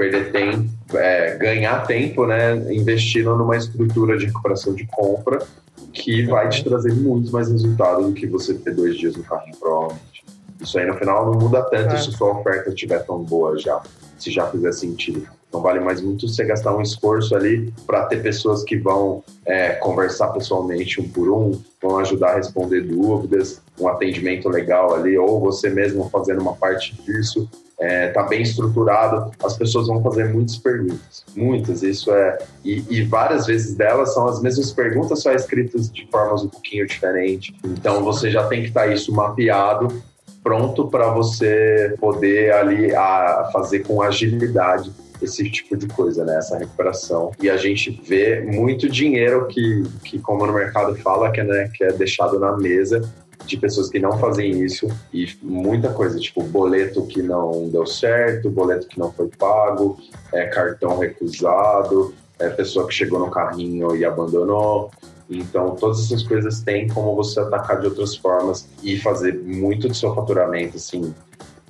perder 0.00 0.32
tempo, 0.32 0.96
é, 0.96 1.36
ganhar 1.36 1.86
tempo, 1.86 2.26
né, 2.26 2.56
investindo 2.72 3.36
numa 3.36 3.54
estrutura 3.54 4.16
de 4.16 4.24
recuperação 4.24 4.74
de 4.74 4.86
compra 4.86 5.46
que 5.92 6.24
vai 6.24 6.48
te 6.48 6.64
trazer 6.64 6.94
muito 6.94 7.30
mais 7.30 7.50
resultado 7.50 8.06
do 8.06 8.14
que 8.14 8.26
você 8.26 8.54
ter 8.54 8.74
dois 8.74 8.96
dias 8.96 9.14
no 9.14 9.22
carrinho, 9.22 9.54
provavelmente. 9.58 10.24
Isso 10.58 10.78
aí 10.78 10.86
no 10.86 10.94
final 10.94 11.26
não 11.26 11.38
muda 11.38 11.62
tanto 11.64 11.94
é. 11.94 11.98
se 11.98 12.12
sua 12.12 12.38
oferta 12.38 12.70
estiver 12.70 13.04
tão 13.04 13.22
boa 13.22 13.58
já, 13.58 13.82
se 14.18 14.30
já 14.30 14.46
fizer 14.46 14.72
sentido. 14.72 15.26
Não 15.52 15.60
vale 15.60 15.80
mais 15.80 16.00
muito 16.00 16.26
você 16.26 16.44
gastar 16.44 16.74
um 16.74 16.80
esforço 16.80 17.34
ali 17.34 17.70
para 17.86 18.06
ter 18.06 18.22
pessoas 18.22 18.62
que 18.62 18.78
vão 18.78 19.22
é, 19.44 19.70
conversar 19.70 20.28
pessoalmente 20.28 20.98
um 20.98 21.08
por 21.08 21.30
um, 21.30 21.60
vão 21.82 21.98
ajudar 21.98 22.30
a 22.30 22.36
responder 22.36 22.82
dúvidas, 22.82 23.60
um 23.78 23.86
atendimento 23.86 24.48
legal 24.48 24.94
ali, 24.94 25.18
ou 25.18 25.40
você 25.40 25.68
mesmo 25.68 26.08
fazendo 26.08 26.40
uma 26.40 26.54
parte 26.54 26.94
disso. 27.02 27.50
Está 27.80 27.86
é, 27.86 28.08
tá 28.08 28.22
bem 28.24 28.42
estruturado, 28.42 29.32
as 29.42 29.56
pessoas 29.56 29.86
vão 29.86 30.02
fazer 30.02 30.28
muitas 30.28 30.58
perguntas, 30.58 31.24
muitas, 31.34 31.82
isso 31.82 32.12
é. 32.12 32.38
E, 32.62 32.84
e, 32.90 33.02
várias 33.02 33.46
vezes 33.46 33.74
delas 33.74 34.12
são 34.12 34.28
as 34.28 34.42
mesmas 34.42 34.70
perguntas, 34.70 35.22
só 35.22 35.32
escritas 35.32 35.90
de 35.90 36.06
formas 36.10 36.42
um 36.42 36.48
pouquinho 36.48 36.86
diferentes. 36.86 37.54
Então 37.64 38.04
você 38.04 38.30
já 38.30 38.46
tem 38.48 38.60
que 38.60 38.68
estar 38.68 38.82
tá 38.82 38.86
isso 38.88 39.10
mapeado 39.14 40.02
pronto 40.42 40.88
para 40.88 41.08
você 41.08 41.94
poder 41.98 42.52
ali 42.52 42.94
a, 42.94 43.48
fazer 43.50 43.80
com 43.80 44.02
agilidade 44.02 44.92
esse 45.22 45.50
tipo 45.50 45.74
de 45.74 45.86
coisa, 45.86 46.24
né? 46.24 46.36
Essa 46.36 46.58
recuperação. 46.58 47.32
E 47.42 47.48
a 47.48 47.56
gente 47.56 47.90
vê 48.06 48.42
muito 48.42 48.90
dinheiro 48.90 49.46
que, 49.48 49.84
que 50.04 50.18
como 50.18 50.46
no 50.46 50.52
mercado 50.52 50.94
fala, 50.96 51.30
que, 51.30 51.42
né, 51.42 51.70
que 51.74 51.84
é 51.84 51.92
deixado 51.92 52.38
na 52.38 52.56
mesa 52.56 53.02
de 53.46 53.56
pessoas 53.56 53.88
que 53.88 53.98
não 53.98 54.18
fazem 54.18 54.62
isso 54.64 54.88
e 55.12 55.26
muita 55.42 55.90
coisa, 55.92 56.18
tipo 56.18 56.42
boleto 56.42 57.06
que 57.06 57.22
não 57.22 57.68
deu 57.68 57.86
certo, 57.86 58.50
boleto 58.50 58.86
que 58.86 58.98
não 58.98 59.12
foi 59.12 59.28
pago, 59.28 59.98
é, 60.32 60.46
cartão 60.46 60.98
recusado, 60.98 62.14
é, 62.38 62.48
pessoa 62.48 62.86
que 62.86 62.94
chegou 62.94 63.18
no 63.18 63.30
carrinho 63.30 63.94
e 63.96 64.04
abandonou. 64.04 64.90
Então, 65.28 65.76
todas 65.76 66.04
essas 66.04 66.24
coisas 66.24 66.60
têm 66.60 66.88
como 66.88 67.14
você 67.14 67.38
atacar 67.40 67.80
de 67.80 67.86
outras 67.86 68.16
formas 68.16 68.68
e 68.82 68.98
fazer 68.98 69.34
muito 69.38 69.88
do 69.88 69.94
seu 69.94 70.12
faturamento, 70.14 70.76
assim, 70.76 71.14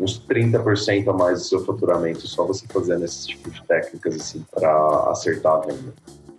uns 0.01 0.19
30% 0.27 1.09
a 1.09 1.13
mais 1.13 1.41
do 1.41 1.45
seu 1.45 1.65
faturamento 1.65 2.27
só 2.27 2.45
você 2.47 2.67
fazendo 2.67 3.05
esse 3.05 3.29
tipo 3.29 3.51
de 3.51 3.63
técnicas 3.65 4.17
assim 4.17 4.45
para 4.51 5.11
acertar 5.11 5.57
a 5.57 5.61
venda. 5.61 5.93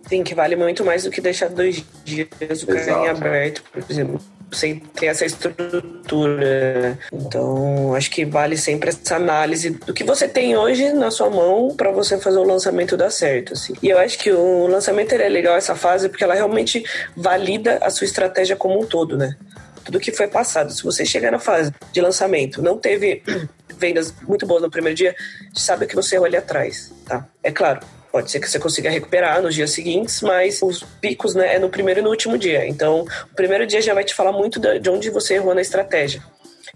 Sim, 0.08 0.24
que 0.24 0.34
vale 0.34 0.56
muito 0.56 0.84
mais 0.84 1.04
do 1.04 1.10
que 1.10 1.20
deixar 1.20 1.48
dois 1.48 1.84
dias 2.04 2.62
o 2.62 2.66
carrinho 2.66 3.10
aberto, 3.10 3.62
por 3.62 3.82
exemplo, 3.88 4.20
sem 4.52 4.78
ter 4.78 5.06
essa 5.06 5.24
estrutura. 5.24 6.98
Então, 7.12 7.94
acho 7.94 8.10
que 8.10 8.24
vale 8.24 8.56
sempre 8.56 8.90
essa 8.90 9.16
análise 9.16 9.70
do 9.70 9.94
que 9.94 10.04
você 10.04 10.28
tem 10.28 10.56
hoje 10.56 10.92
na 10.92 11.10
sua 11.10 11.30
mão 11.30 11.74
para 11.76 11.90
você 11.90 12.18
fazer 12.18 12.38
o 12.38 12.44
lançamento 12.44 12.96
dar 12.96 13.10
certo. 13.10 13.54
Assim. 13.54 13.74
E 13.82 13.88
eu 13.88 13.98
acho 13.98 14.18
que 14.18 14.30
o 14.30 14.66
lançamento 14.66 15.12
é 15.12 15.28
legal 15.28 15.56
essa 15.56 15.74
fase 15.74 16.08
porque 16.08 16.22
ela 16.22 16.34
realmente 16.34 16.84
valida 17.16 17.78
a 17.82 17.90
sua 17.90 18.04
estratégia 18.04 18.56
como 18.56 18.80
um 18.80 18.86
todo, 18.86 19.16
né? 19.16 19.36
tudo 19.84 20.00
que 20.00 20.12
foi 20.12 20.28
passado. 20.28 20.72
Se 20.72 20.82
você 20.82 21.04
chegar 21.04 21.30
na 21.30 21.38
fase 21.38 21.72
de 21.92 22.00
lançamento, 22.00 22.62
não 22.62 22.78
teve 22.78 23.22
vendas 23.78 24.14
muito 24.22 24.46
boas 24.46 24.62
no 24.62 24.70
primeiro 24.70 24.96
dia, 24.96 25.14
sabe 25.54 25.86
que 25.86 25.94
você 25.94 26.18
olha 26.18 26.38
atrás, 26.38 26.92
tá? 27.04 27.26
É 27.42 27.50
claro, 27.50 27.80
pode 28.12 28.30
ser 28.30 28.38
que 28.38 28.48
você 28.48 28.58
consiga 28.58 28.90
recuperar 28.90 29.40
nos 29.40 29.54
dias 29.54 29.70
seguintes, 29.70 30.20
mas 30.20 30.60
os 30.62 30.84
picos 31.00 31.34
né, 31.34 31.56
é 31.56 31.58
no 31.58 31.70
primeiro 31.70 32.00
e 32.00 32.02
no 32.02 32.10
último 32.10 32.36
dia. 32.36 32.68
Então, 32.68 33.06
o 33.32 33.34
primeiro 33.34 33.66
dia 33.66 33.80
já 33.80 33.94
vai 33.94 34.04
te 34.04 34.14
falar 34.14 34.32
muito 34.32 34.60
de 34.60 34.90
onde 34.90 35.08
você 35.08 35.34
errou 35.34 35.54
na 35.54 35.62
estratégia. 35.62 36.22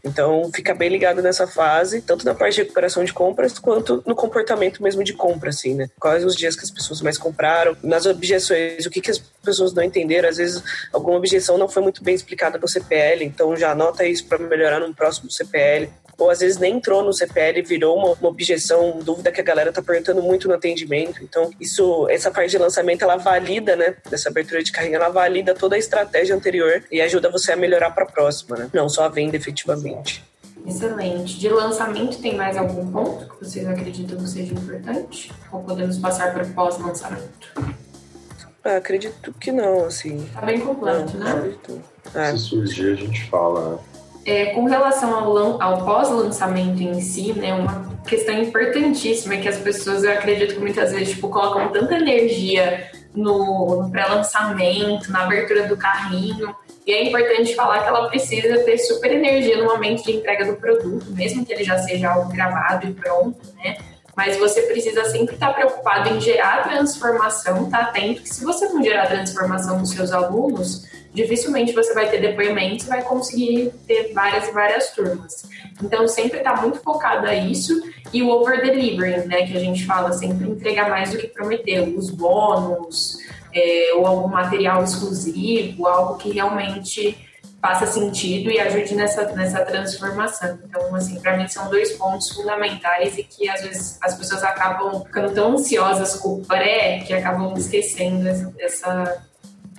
Então, 0.05 0.51
fica 0.55 0.73
bem 0.73 0.89
ligado 0.89 1.21
nessa 1.21 1.47
fase, 1.47 2.01
tanto 2.01 2.25
na 2.25 2.35
parte 2.35 2.55
de 2.55 2.63
recuperação 2.63 3.05
de 3.05 3.13
compras, 3.13 3.59
quanto 3.59 4.03
no 4.07 4.15
comportamento 4.15 4.83
mesmo 4.83 5.03
de 5.03 5.13
compra, 5.13 5.51
assim, 5.51 5.75
né? 5.75 5.89
Quais 5.99 6.25
os 6.25 6.37
dias 6.37 6.55
que 6.55 6.63
as 6.63 6.71
pessoas 6.71 7.03
mais 7.03 7.19
compraram, 7.19 7.77
nas 7.83 8.07
objeções, 8.07 8.87
o 8.87 8.91
que, 8.91 9.01
que 9.01 9.11
as 9.11 9.19
pessoas 9.19 9.73
não 9.73 9.83
entenderam, 9.83 10.29
às 10.29 10.37
vezes 10.37 10.63
alguma 10.93 11.17
objeção 11.17 11.59
não 11.59 11.69
foi 11.69 11.83
muito 11.83 12.05
bem 12.05 12.15
explicada 12.15 12.57
no 12.57 12.69
CPL, 12.69 13.25
então 13.25 13.57
já 13.57 13.73
anota 13.73 14.07
isso 14.07 14.27
para 14.27 14.39
melhorar 14.39 14.81
no 14.81 14.95
próximo 14.95 15.31
CPL 15.31 15.91
ou 16.19 16.31
às 16.31 16.41
vezes 16.41 16.59
nem 16.59 16.77
entrou 16.77 17.03
no 17.03 17.13
CPL, 17.13 17.63
virou 17.63 17.97
uma, 17.97 18.13
uma 18.13 18.29
objeção, 18.29 18.99
dúvida 19.03 19.31
que 19.31 19.41
a 19.41 19.45
galera 19.45 19.73
tá 19.73 19.83
perguntando 19.83 20.23
muito 20.23 20.49
no 20.49 20.55
atendimento. 20.55 21.23
Então, 21.23 21.51
isso, 21.61 22.09
essa 22.09 22.31
parte 22.31 22.51
de 22.51 22.59
lançamento, 22.59 23.03
ela 23.03 23.17
valida, 23.17 23.77
né, 23.77 23.97
dessa 24.09 24.29
abertura 24.29 24.63
de 24.63 24.73
carrinho, 24.73 24.97
ela 24.97 25.09
valida 25.09 25.55
toda 25.55 25.77
a 25.77 25.79
estratégia 25.79 26.35
anterior 26.35 26.83
e 26.91 27.01
ajuda 27.01 27.31
você 27.31 27.53
a 27.53 27.57
melhorar 27.57 27.91
para 27.91 28.05
a 28.05 28.07
próxima, 28.07 28.57
né? 28.57 28.71
Não 28.73 28.89
só 28.89 29.05
a 29.05 29.09
venda 29.09 29.37
efetivamente. 29.37 30.25
Excelente. 30.67 31.39
De 31.39 31.49
lançamento, 31.49 32.21
tem 32.21 32.35
mais 32.35 32.57
algum 32.57 32.91
ponto 32.91 33.29
que 33.29 33.45
vocês 33.45 33.67
acreditam 33.69 34.19
que 34.19 34.29
seja 34.29 34.53
importante? 34.53 35.33
Ou 35.53 35.63
podemos 35.63 35.99
passar 35.99 36.33
para 36.33 36.43
o 36.43 36.49
pós-lançamento? 36.53 37.53
Ah, 38.65 38.79
acredito 38.79 39.33
que 39.35 39.53
não, 39.53 39.85
assim. 39.85 40.29
Tá 40.35 40.41
bem 40.41 40.59
completo, 40.59 41.17
não, 41.17 41.25
né? 41.25 41.33
Acredito. 41.33 41.83
É. 42.13 42.33
Se 42.33 42.39
surgir, 42.39 42.93
a 42.93 42.95
gente 42.97 43.25
fala, 43.31 43.77
né? 43.77 43.79
É, 44.27 44.47
com 44.47 44.65
relação 44.65 45.15
ao, 45.15 45.63
ao 45.63 45.85
pós-lançamento 45.85 46.83
em 46.83 47.01
si, 47.01 47.33
né, 47.33 47.55
uma 47.55 47.97
questão 48.05 48.37
importantíssima 48.37 49.35
é 49.35 49.37
que 49.37 49.49
as 49.49 49.57
pessoas, 49.57 50.03
eu 50.03 50.11
acredito 50.11 50.55
que 50.55 50.61
muitas 50.61 50.91
vezes, 50.91 51.11
tipo, 51.11 51.29
colocam 51.29 51.69
tanta 51.69 51.95
energia 51.95 52.91
no, 53.15 53.83
no 53.83 53.91
pré-lançamento, 53.91 55.13
na 55.13 55.23
abertura 55.23 55.69
do 55.69 55.77
carrinho, 55.77 56.53
e 56.85 56.93
é 56.93 57.05
importante 57.05 57.55
falar 57.55 57.83
que 57.83 57.89
ela 57.89 58.09
precisa 58.09 58.59
ter 58.65 58.79
super 58.79 59.13
energia 59.13 59.59
no 59.59 59.65
momento 59.65 60.03
de 60.03 60.17
entrega 60.17 60.45
do 60.45 60.57
produto, 60.57 61.07
mesmo 61.11 61.47
que 61.47 61.53
ele 61.53 61.63
já 61.63 61.79
seja 61.79 62.11
algo 62.11 62.33
gravado 62.33 62.87
e 62.87 62.93
pronto, 62.93 63.39
né? 63.57 63.77
Mas 64.17 64.37
você 64.39 64.63
precisa 64.63 65.05
sempre 65.05 65.35
estar 65.35 65.53
preocupado 65.53 66.09
em 66.09 66.21
gerar 66.21 66.63
transformação, 66.63 67.69
tá 67.69 67.79
atento 67.81 68.23
que 68.23 68.29
se 68.29 68.45
você 68.45 68.67
não 68.69 68.83
gerar 68.83 69.07
transformação 69.07 69.79
nos 69.79 69.91
seus 69.91 70.11
alunos, 70.11 70.87
dificilmente 71.17 71.73
você 71.73 71.95
vai 71.95 72.09
ter 72.11 72.21
depoimentos 72.21 72.85
e 72.85 72.89
vai 72.89 73.03
conseguir 73.03 73.73
ter 73.87 74.13
várias 74.13 74.49
e 74.49 74.53
várias 74.53 74.91
turmas. 74.91 75.49
Então, 75.83 76.07
sempre 76.07 76.39
está 76.39 76.55
muito 76.61 76.79
focado 76.81 77.27
a 77.27 77.35
isso 77.35 77.83
e 78.13 78.23
o 78.23 78.29
over-delivering, 78.29 79.27
né, 79.27 79.47
que 79.47 79.57
a 79.57 79.61
gente 79.61 79.87
fala, 79.87 80.13
sempre 80.13 80.49
entregar 80.49 80.91
mais 80.91 81.11
do 81.11 81.19
que 81.19 81.27
prometeu, 81.27 81.85
os 81.97 82.11
bônus, 82.11 83.17
é, 83.53 83.95
ou 83.97 84.07
algum 84.07 84.29
material 84.29 84.85
exclusivo, 84.85 85.87
algo 85.87 86.19
que 86.19 86.31
realmente 86.31 87.17
faça 87.61 87.87
sentido 87.87 88.51
e 88.51 88.61
ajude 88.61 88.95
nessa, 88.95 89.25
nessa 89.33 89.65
transformação. 89.65 90.59
Então, 90.65 90.95
assim, 90.95 91.19
para 91.19 91.37
mim 91.37 91.49
são 91.49 91.69
dois 91.71 91.93
pontos 91.93 92.29
fundamentais 92.31 93.17
e 93.17 93.25
que 93.25 93.49
às 93.49 93.63
vezes 93.63 93.99
as 94.03 94.15
pessoas 94.15 94.45
acabam 94.45 95.03
ficando 95.05 95.35
tão 95.35 95.55
ansiosas 95.55 96.17
com 96.17 96.35
o 96.35 96.45
pré 96.45 97.01
que 97.01 97.15
acabam 97.15 97.55
esquecendo 97.57 98.29
essa, 98.59 99.25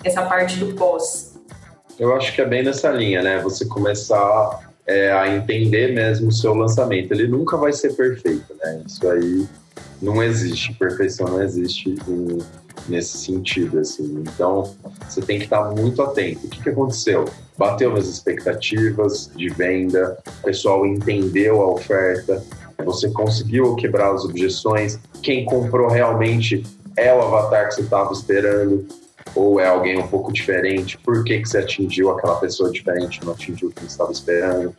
essa 0.03 0.23
parte 0.23 0.57
do 0.57 0.75
pós. 0.75 1.26
Eu 1.99 2.15
acho 2.15 2.33
que 2.33 2.41
é 2.41 2.45
bem 2.45 2.63
nessa 2.63 2.89
linha, 2.91 3.21
né? 3.23 3.39
Você 3.41 3.65
começar 3.65 4.71
é, 4.85 5.11
a 5.11 5.35
entender 5.35 5.93
mesmo 5.93 6.29
o 6.29 6.31
seu 6.31 6.53
lançamento. 6.53 7.11
Ele 7.11 7.27
nunca 7.27 7.57
vai 7.57 7.73
ser 7.73 7.93
perfeito, 7.95 8.53
né? 8.63 8.81
Isso 8.85 9.07
aí 9.09 9.47
não 10.01 10.23
existe, 10.23 10.73
perfeição 10.73 11.27
não 11.27 11.41
existe 11.41 11.95
em, 12.07 12.37
nesse 12.87 13.17
sentido, 13.17 13.79
assim. 13.79 14.23
Então, 14.27 14.75
você 15.07 15.21
tem 15.21 15.39
que 15.39 15.45
estar 15.45 15.71
muito 15.71 16.01
atento. 16.01 16.45
O 16.45 16.49
que, 16.49 16.61
que 16.61 16.69
aconteceu? 16.69 17.25
Bateu 17.57 17.91
nas 17.91 18.07
expectativas 18.07 19.31
de 19.35 19.49
venda, 19.49 20.17
o 20.39 20.43
pessoal 20.43 20.85
entendeu 20.85 21.61
a 21.61 21.73
oferta, 21.73 22.43
você 22.85 23.09
conseguiu 23.09 23.75
quebrar 23.75 24.13
as 24.13 24.23
objeções, 24.23 24.99
quem 25.23 25.45
comprou 25.45 25.89
realmente 25.89 26.63
é 26.95 27.11
o 27.13 27.21
avatar 27.21 27.67
que 27.67 27.75
você 27.75 27.81
estava 27.81 28.13
esperando, 28.13 28.87
ou 29.35 29.59
é 29.59 29.67
alguém 29.67 29.97
um 29.99 30.07
pouco 30.07 30.31
diferente, 30.31 30.97
por 30.97 31.23
que, 31.23 31.39
que 31.39 31.47
você 31.47 31.59
atingiu 31.59 32.11
aquela 32.11 32.35
pessoa 32.35 32.71
diferente, 32.71 33.23
não 33.23 33.33
atingiu 33.33 33.69
o 33.69 33.71
que 33.71 33.81
você 33.81 33.87
estava 33.87 34.11
esperando. 34.11 34.75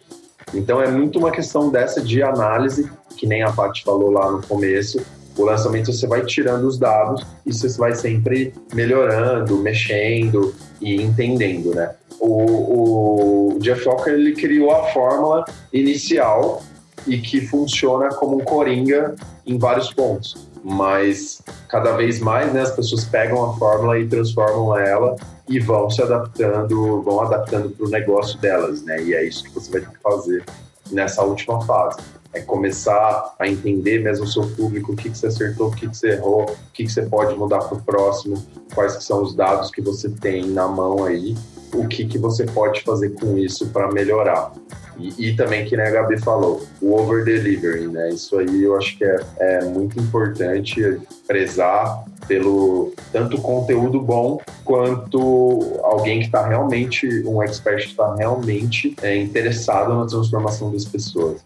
Então 0.54 0.82
é 0.82 0.90
muito 0.90 1.18
uma 1.18 1.30
questão 1.30 1.70
dessa 1.70 2.00
de 2.00 2.22
análise, 2.22 2.90
que 3.16 3.26
nem 3.26 3.42
a 3.42 3.52
Paty 3.52 3.84
falou 3.84 4.10
lá 4.10 4.30
no 4.30 4.42
começo. 4.46 5.04
O 5.36 5.44
lançamento 5.44 5.92
você 5.92 6.06
vai 6.06 6.24
tirando 6.24 6.64
os 6.64 6.78
dados 6.78 7.24
e 7.46 7.52
você 7.52 7.68
vai 7.78 7.94
sempre 7.94 8.52
melhorando, 8.74 9.58
mexendo 9.58 10.54
e 10.80 11.00
entendendo, 11.00 11.74
né? 11.74 11.94
O, 12.18 13.52
o 13.54 13.58
Jeff 13.60 13.86
Walker 13.86 14.10
ele 14.10 14.32
criou 14.32 14.72
a 14.72 14.84
fórmula 14.88 15.44
inicial 15.72 16.62
e 17.06 17.18
que 17.18 17.46
funciona 17.46 18.08
como 18.10 18.36
um 18.36 18.44
coringa 18.44 19.14
em 19.46 19.58
vários 19.58 19.92
pontos 19.92 20.48
mas 20.62 21.40
cada 21.68 21.92
vez 21.92 22.20
mais 22.20 22.52
né, 22.52 22.62
as 22.62 22.72
pessoas 22.72 23.04
pegam 23.04 23.50
a 23.50 23.56
fórmula 23.56 23.98
e 23.98 24.06
transformam 24.06 24.76
ela 24.76 25.16
e 25.48 25.58
vão 25.58 25.88
se 25.88 26.02
adaptando, 26.02 27.02
vão 27.02 27.20
adaptando 27.20 27.70
para 27.70 27.86
o 27.86 27.88
negócio 27.88 28.38
delas, 28.38 28.82
né? 28.82 29.02
E 29.02 29.14
é 29.14 29.24
isso 29.24 29.44
que 29.44 29.50
você 29.50 29.70
vai 29.70 29.80
ter 29.80 29.90
que 29.90 29.98
fazer 29.98 30.44
nessa 30.90 31.22
última 31.22 31.60
fase. 31.62 31.98
É 32.34 32.40
começar 32.40 33.34
a 33.38 33.48
entender 33.48 34.00
mesmo 34.00 34.24
o 34.24 34.28
seu 34.28 34.46
público, 34.50 34.92
o 34.92 34.96
que, 34.96 35.08
que 35.08 35.16
você 35.16 35.28
acertou, 35.28 35.68
o 35.68 35.70
que, 35.70 35.88
que 35.88 35.96
você 35.96 36.10
errou, 36.10 36.42
o 36.42 36.72
que, 36.74 36.84
que 36.84 36.92
você 36.92 37.02
pode 37.02 37.34
mudar 37.34 37.60
para 37.60 37.78
o 37.78 37.82
próximo, 37.82 38.36
quais 38.74 38.96
que 38.96 39.04
são 39.04 39.22
os 39.22 39.34
dados 39.34 39.70
que 39.70 39.80
você 39.80 40.10
tem 40.10 40.46
na 40.46 40.68
mão 40.68 41.04
aí, 41.04 41.34
o 41.72 41.88
que, 41.88 42.04
que 42.06 42.18
você 42.18 42.44
pode 42.44 42.82
fazer 42.82 43.10
com 43.10 43.38
isso 43.38 43.68
para 43.68 43.90
melhorar. 43.90 44.52
E, 44.98 45.28
e, 45.28 45.36
também, 45.36 45.64
que 45.64 45.76
a 45.76 45.90
Gabi 45.90 46.18
falou, 46.18 46.66
o 46.80 46.94
over 46.94 47.24
delivery, 47.24 47.86
né? 47.86 48.10
Isso 48.10 48.36
aí 48.38 48.64
eu 48.64 48.76
acho 48.76 48.98
que 48.98 49.04
é, 49.04 49.20
é 49.38 49.64
muito 49.64 49.98
importante 49.98 51.00
prezar 51.26 52.04
pelo 52.26 52.92
tanto 53.12 53.40
conteúdo 53.40 54.00
bom 54.00 54.40
quanto 54.64 55.80
alguém 55.82 56.20
que 56.20 56.26
está 56.26 56.46
realmente, 56.46 57.06
um 57.24 57.42
expert 57.42 57.84
que 57.84 57.90
está 57.90 58.14
realmente 58.16 58.94
é, 59.00 59.16
interessado 59.16 59.94
na 59.94 60.06
transformação 60.06 60.72
das 60.72 60.84
pessoas. 60.84 61.40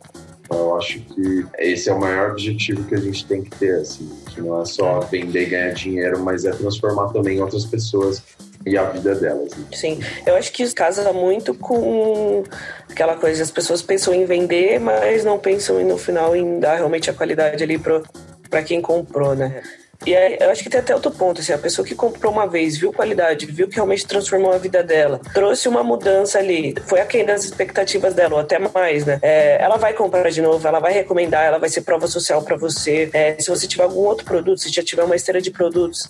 Então, 0.45 0.59
eu 0.59 0.77
acho 0.77 1.01
que 1.01 1.47
esse 1.59 1.89
é 1.89 1.95
o 1.95 2.01
maior 2.01 2.33
objetivo 2.33 2.85
que 2.85 2.95
a 2.95 3.01
gente 3.01 3.25
tem 3.27 3.43
que 3.43 3.51
ter, 3.57 3.77
assim, 3.77 4.11
que 4.35 4.41
não 4.41 4.61
é 4.61 4.65
só 4.65 5.01
vender 5.01 5.47
e 5.47 5.51
ganhar 5.51 5.73
dinheiro, 5.73 6.21
mas 6.21 6.45
é 6.45 6.51
transformar 6.51 7.09
também 7.09 7.41
outras 7.41 7.65
pessoas 7.65 8.23
e 8.67 8.77
a 8.77 8.85
vida 8.85 9.15
delas. 9.15 9.57
Né? 9.57 9.65
Sim, 9.73 10.01
eu 10.27 10.37
acho 10.37 10.53
que 10.53 10.63
isso 10.63 10.75
casa 10.75 11.13
muito 11.13 11.55
com 11.55 12.45
aquela 12.91 13.17
coisa, 13.17 13.43
as 13.43 13.51
pessoas 13.51 13.83
pensam 13.83 14.15
em 14.15 14.25
vender, 14.25 14.79
mas 14.79 15.25
não 15.25 15.39
pensam 15.39 15.83
no 15.85 15.99
final 15.99 16.35
em 16.37 16.61
dar 16.61 16.77
realmente 16.77 17.11
a 17.11 17.15
qualidade 17.15 17.63
ali 17.63 17.79
para 17.79 18.63
quem 18.63 18.81
comprou, 18.81 19.35
né? 19.35 19.63
E 20.05 20.17
aí, 20.17 20.37
eu 20.41 20.51
acho 20.51 20.65
que 20.65 20.69
tem 20.69 20.81
até 20.81 20.93
outro 20.93 21.13
ponto, 21.13 21.41
assim, 21.41 21.53
a 21.53 21.59
pessoa 21.59 21.87
que 21.87 21.95
comprou 21.95 22.33
uma 22.33 22.45
vez, 22.45 22.77
viu 22.77 22.93
qualidade, 22.93 23.47
viu 23.47 23.69
que 23.69 23.77
realmente 23.77 24.05
transformou 24.05 24.53
a 24.53 24.59
vida 24.59 24.83
dela, 24.83 25.21
trouxe 25.33 25.69
uma 25.69 25.85
mudança 25.85 26.41
ali, 26.41 26.75
foi 26.87 27.01
aquém 27.01 27.25
das 27.25 27.45
expectativas 27.45 28.13
dela, 28.13 28.35
ou 28.35 28.41
até 28.41 28.59
mais, 28.59 29.07
né? 29.07 29.21
É, 29.23 29.63
ela 29.63 29.77
vai 29.77 29.93
comprar 29.93 30.29
de 30.29 30.43
novo, 30.43 30.67
ela 30.67 30.81
vai 30.81 30.93
recomendar, 30.93 31.45
ela 31.45 31.59
vai 31.59 31.69
ser 31.69 31.83
prova 31.83 32.09
social 32.09 32.43
para 32.43 32.57
você. 32.57 33.11
É, 33.13 33.37
se 33.39 33.49
você 33.49 33.69
tiver 33.69 33.85
algum 33.85 34.01
outro 34.01 34.25
produto, 34.25 34.61
se 34.61 34.71
já 34.71 34.83
tiver 34.83 35.05
uma 35.05 35.15
esteira 35.15 35.41
de 35.41 35.53
produtos, 35.53 36.09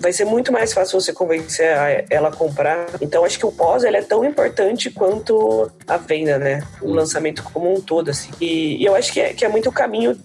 vai 0.00 0.12
ser 0.12 0.24
muito 0.24 0.52
mais 0.52 0.72
fácil 0.72 1.00
você 1.00 1.12
convencer 1.12 1.66
ela 2.10 2.28
a 2.28 2.32
comprar. 2.32 2.86
Então 3.00 3.24
acho 3.24 3.38
que 3.38 3.46
o 3.46 3.52
pós 3.52 3.84
ele 3.84 3.96
é 3.96 4.02
tão 4.02 4.24
importante 4.24 4.90
quanto 4.90 5.70
a 5.86 5.96
venda, 5.96 6.38
né? 6.38 6.62
O 6.80 6.92
lançamento 6.92 7.42
como 7.42 7.72
um 7.72 7.80
todo, 7.80 8.10
assim. 8.10 8.30
E, 8.40 8.82
e 8.82 8.84
eu 8.84 8.94
acho 8.94 9.12
que 9.12 9.20
é, 9.20 9.32
que 9.32 9.44
é 9.44 9.48
muito 9.48 9.68
o 9.68 9.72
caminho 9.72 10.18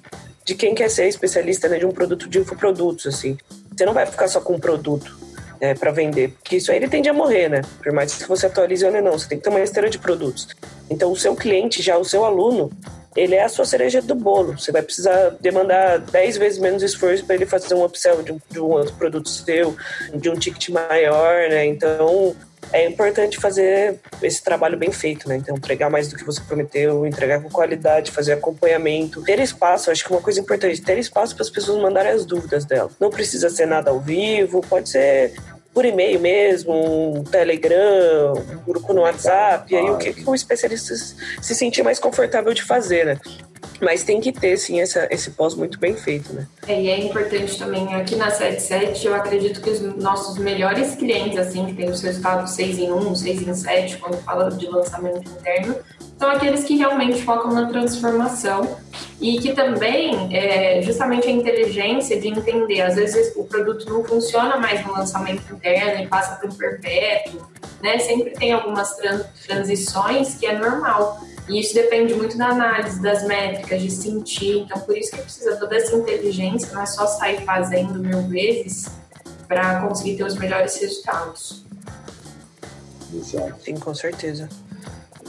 de 0.46 0.56
quem 0.56 0.76
quer 0.76 0.90
ser 0.90 1.08
especialista 1.08 1.70
né, 1.70 1.80
de 1.80 1.86
um 1.86 1.92
produto 1.92 2.28
de 2.28 2.40
infoprodutos, 2.40 3.08
assim. 3.08 3.38
Você 3.76 3.86
não 3.86 3.94
vai 3.94 4.06
ficar 4.06 4.28
só 4.28 4.42
com 4.42 4.54
um 4.54 4.60
produto 4.60 5.18
é, 5.60 5.74
para 5.74 5.92
vender, 5.92 6.32
porque 6.32 6.58
isso 6.58 6.72
aí 6.72 6.78
ele 6.78 6.88
tende 6.88 7.08
a 7.08 7.14
morrer, 7.14 7.50
né? 7.50 7.62
Por 7.82 7.92
mais 7.94 8.14
que 8.14 8.28
você 8.28 8.46
atualize 8.46 8.86
ou 8.86 8.92
não, 8.92 9.14
você 9.14 9.30
tem 9.30 9.38
que 9.38 9.44
ter 9.44 9.50
uma 9.50 9.62
esteira 9.62 9.90
de 9.90 9.98
produtos. 9.98 10.50
Então 10.90 11.12
o 11.12 11.16
seu 11.16 11.36
cliente, 11.36 11.82
já 11.82 11.98
o 11.98 12.04
seu 12.04 12.26
aluno, 12.26 12.70
ele 13.16 13.36
é 13.36 13.44
a 13.44 13.50
sua 13.50 13.66
cereja 13.66 14.02
do 14.02 14.16
bolo. 14.16 14.58
Você 14.58 14.72
vai 14.72 14.82
precisar 14.82 15.36
demandar 15.40 16.00
10 16.00 16.38
vezes 16.38 16.60
menos 16.60 16.84
esforço 16.84 17.26
para 17.26 17.36
ele 17.36 17.46
fazer 17.46 17.74
um 17.74 17.84
upsell 17.84 18.22
de 18.24 18.32
um, 18.32 18.40
de 18.50 18.60
um 18.60 18.72
outro 18.72 18.94
produto 18.96 19.30
seu, 19.30 19.76
de 20.14 20.30
um 20.30 20.36
ticket 20.36 20.70
maior, 20.70 21.50
né? 21.50 21.66
Então, 21.66 22.36
é 22.72 22.88
importante 22.88 23.38
fazer 23.38 24.00
esse 24.22 24.44
trabalho 24.44 24.78
bem 24.78 24.92
feito, 24.92 25.28
né? 25.28 25.36
Então, 25.36 25.56
entregar 25.56 25.90
mais 25.90 26.08
do 26.08 26.16
que 26.16 26.24
você 26.24 26.42
prometeu, 26.42 27.06
entregar 27.06 27.42
com 27.42 27.50
qualidade, 27.50 28.12
fazer 28.12 28.34
acompanhamento, 28.34 29.22
ter 29.24 29.40
espaço. 29.40 29.92
Acho 29.92 30.04
que 30.04 30.12
uma 30.12 30.22
coisa 30.22 30.40
importante, 30.40 30.82
ter 30.82 30.98
espaço 30.98 31.36
para 31.36 31.44
as 31.44 31.50
pessoas 31.50 31.82
mandarem 31.82 32.12
as 32.12 32.26
dúvidas 32.26 32.66
dela. 32.66 32.90
Não 33.00 33.10
precisa 33.10 33.50
ser 33.50 33.66
nada 33.66 33.92
ao 33.92 34.00
vivo, 34.00 34.62
pode 34.62 34.90
ser 34.90 35.34
por 35.74 35.86
e-mail 35.86 36.20
mesmo, 36.20 37.18
um 37.18 37.24
Telegram, 37.24 38.34
um 38.34 38.72
grupo 38.72 38.94
no 38.94 39.02
WhatsApp, 39.02 39.74
e 39.74 39.78
aí 39.78 39.90
o 39.90 39.98
que, 39.98 40.14
que 40.14 40.30
o 40.30 40.36
especialista 40.36 40.94
se 40.96 41.56
sentir 41.56 41.84
mais 41.84 42.00
confortável 42.00 42.54
de 42.54 42.62
fazer, 42.62 43.06
né? 43.06 43.20
Mas 43.82 44.04
tem 44.04 44.22
que 44.22 44.32
ter, 44.32 44.56
sim, 44.58 44.80
essa, 44.80 45.08
esse 45.10 45.32
pós 45.32 45.56
muito 45.56 45.80
bem 45.80 45.96
feito, 45.96 46.32
né? 46.34 46.48
É, 46.68 46.80
e 46.80 46.90
é 46.90 47.00
importante 47.00 47.58
também, 47.58 47.94
aqui 47.96 48.16
na 48.16 48.30
77, 48.30 49.08
eu 49.08 49.16
acredito 49.16 49.62
que 49.62 49.70
os 49.70 49.82
nossos 49.98 50.38
melhores 50.38 50.96
clientes, 50.96 51.38
assim, 51.38 51.66
que 51.66 51.74
tem 51.74 51.90
o 51.90 51.96
seu 51.96 52.12
estado 52.12 52.48
6 52.48 52.78
em 52.78 52.92
1, 52.92 53.16
6 53.16 53.48
em 53.48 53.54
7, 53.54 53.98
quando 53.98 54.22
fala 54.24 54.50
de 54.52 54.68
lançamento 54.68 55.30
interno, 55.30 55.76
são 56.24 56.32
aqueles 56.32 56.64
que 56.64 56.78
realmente 56.78 57.22
focam 57.22 57.52
na 57.52 57.68
transformação 57.68 58.78
e 59.20 59.38
que 59.40 59.52
também 59.52 60.34
é 60.34 60.82
justamente 60.82 61.28
a 61.28 61.32
inteligência 61.32 62.18
de 62.18 62.30
entender, 62.30 62.82
às 62.82 62.96
vezes 62.96 63.36
o 63.36 63.44
produto 63.44 63.90
não 63.90 64.06
funciona 64.06 64.56
mais 64.56 64.86
no 64.88 64.94
lançamento 64.94 65.54
interno 65.54 66.02
e 66.02 66.08
passa 66.08 66.38
para 66.38 66.50
um 66.50 66.54
perpétuo, 66.54 67.42
né? 67.82 68.00
Sempre 68.00 68.30
tem 68.32 68.54
algumas 68.54 68.96
transições 69.46 70.36
que 70.36 70.46
é 70.46 70.58
normal. 70.58 71.20
E 71.50 71.60
isso 71.60 71.74
depende 71.74 72.14
muito 72.14 72.38
da 72.38 72.48
análise, 72.48 73.02
das 73.02 73.28
métricas, 73.28 73.82
de 73.82 73.92
sentir. 73.92 74.60
Então, 74.60 74.80
por 74.80 74.98
isso 74.98 75.12
que 75.12 75.22
precisa 75.22 75.58
toda 75.58 75.76
essa 75.76 75.94
inteligência, 75.94 76.72
não 76.72 76.84
é 76.84 76.86
só 76.86 77.06
sair 77.06 77.44
fazendo 77.44 78.00
mil 78.00 78.22
vezes 78.30 78.90
para 79.46 79.82
conseguir 79.82 80.16
ter 80.16 80.24
os 80.24 80.36
melhores 80.36 80.78
resultados. 80.78 81.66
Exato. 83.14 83.62
Sim, 83.62 83.76
com 83.76 83.94
certeza. 83.94 84.48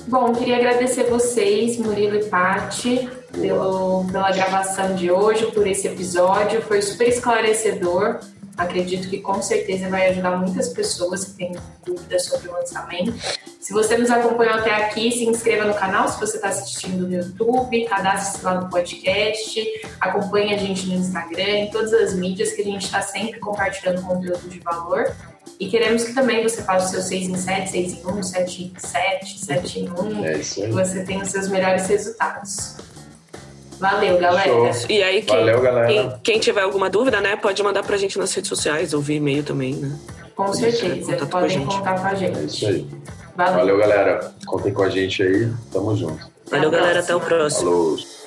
Bom, 0.07 0.35
queria 0.35 0.57
agradecer 0.57 1.05
vocês, 1.05 1.79
Murilo 1.79 2.17
e 2.17 2.25
Pati, 2.27 3.09
pelo, 3.33 4.05
pela 4.05 4.31
gravação 4.31 4.95
de 4.95 5.11
hoje, 5.11 5.47
por 5.47 5.67
esse 5.67 5.89
episódio. 5.89 6.61
Foi 6.61 6.83
super 6.83 7.09
esclarecedor. 7.09 8.21
Acredito 8.57 9.09
que 9.09 9.19
com 9.19 9.41
certeza 9.41 9.89
vai 9.89 10.11
ajudar 10.11 10.37
muitas 10.37 10.69
pessoas 10.69 11.25
que 11.25 11.33
têm 11.33 11.57
dúvidas 11.85 12.27
sobre 12.27 12.49
o 12.49 12.53
lançamento. 12.53 13.15
Se 13.59 13.73
você 13.73 13.97
nos 13.97 14.11
acompanhou 14.11 14.55
até 14.55 14.75
aqui, 14.75 15.11
se 15.11 15.25
inscreva 15.25 15.65
no 15.65 15.75
canal 15.75 16.07
se 16.07 16.21
você 16.21 16.37
está 16.37 16.51
assistindo 16.51 17.09
no 17.09 17.13
YouTube, 17.13 17.85
cadastre-se 17.87 18.45
lá 18.45 18.61
no 18.61 18.69
podcast, 18.69 19.65
acompanhe 19.99 20.55
a 20.55 20.59
gente 20.59 20.87
no 20.87 20.97
Instagram, 20.97 21.61
em 21.61 21.71
todas 21.71 21.95
as 21.95 22.15
mídias 22.15 22.53
que 22.53 22.61
a 22.61 22.65
gente 22.65 22.85
está 22.85 23.01
sempre 23.01 23.41
compartilhando 23.41 24.03
conteúdo 24.03 24.49
de 24.51 24.61
valor. 24.61 25.11
E 25.59 25.69
queremos 25.69 26.05
que 26.05 26.13
também 26.13 26.43
você 26.43 26.63
faça 26.63 26.87
o 26.87 26.91
seu 26.91 27.03
6 27.03 27.29
em 27.29 27.37
7, 27.37 27.71
6 27.71 27.93
em 27.93 28.07
1, 28.07 28.23
7 28.23 28.63
em 28.65 28.73
7, 28.77 29.45
7 29.45 29.81
em 29.81 29.91
1, 29.91 30.25
é 30.25 30.39
que 30.39 30.67
você 30.69 31.05
tenha 31.05 31.23
os 31.23 31.31
seus 31.31 31.49
melhores 31.49 31.87
resultados. 31.87 32.77
Valeu, 33.79 34.19
galera. 34.19 34.73
Show. 34.73 34.87
E 34.89 35.03
aí, 35.03 35.23
quem, 35.23 35.37
Valeu, 35.37 35.61
galera. 35.61 35.87
Quem, 35.87 36.13
quem, 36.23 36.39
tiver 36.39 36.63
alguma 36.63 36.89
dúvida, 36.89 37.21
né, 37.21 37.37
pode 37.37 37.63
mandar 37.63 37.83
pra 37.83 37.97
gente 37.97 38.19
nas 38.19 38.33
redes 38.33 38.49
sociais 38.49 38.95
ou 38.95 39.01
via 39.01 39.17
e-mail 39.17 39.43
também, 39.43 39.75
né? 39.75 39.99
Com 40.35 40.53
certeza, 40.53 41.27
podem 41.27 41.65
com 41.65 41.67
contar 41.67 42.01
com 42.01 42.07
a 42.07 42.15
gente. 42.15 42.39
É 42.39 42.43
isso 42.43 42.67
aí. 42.67 42.89
Valeu. 43.37 43.59
Valeu, 43.59 43.79
galera. 43.79 44.33
Contem 44.47 44.73
com 44.73 44.83
a 44.83 44.89
gente 44.89 45.23
aí. 45.23 45.53
Tamo 45.73 45.97
junto. 45.97 46.29
Valeu, 46.51 46.71
galera. 46.71 47.01
Até 47.01 47.15
o 47.15 47.21
próximo. 47.21 47.71
Falou. 47.71 48.24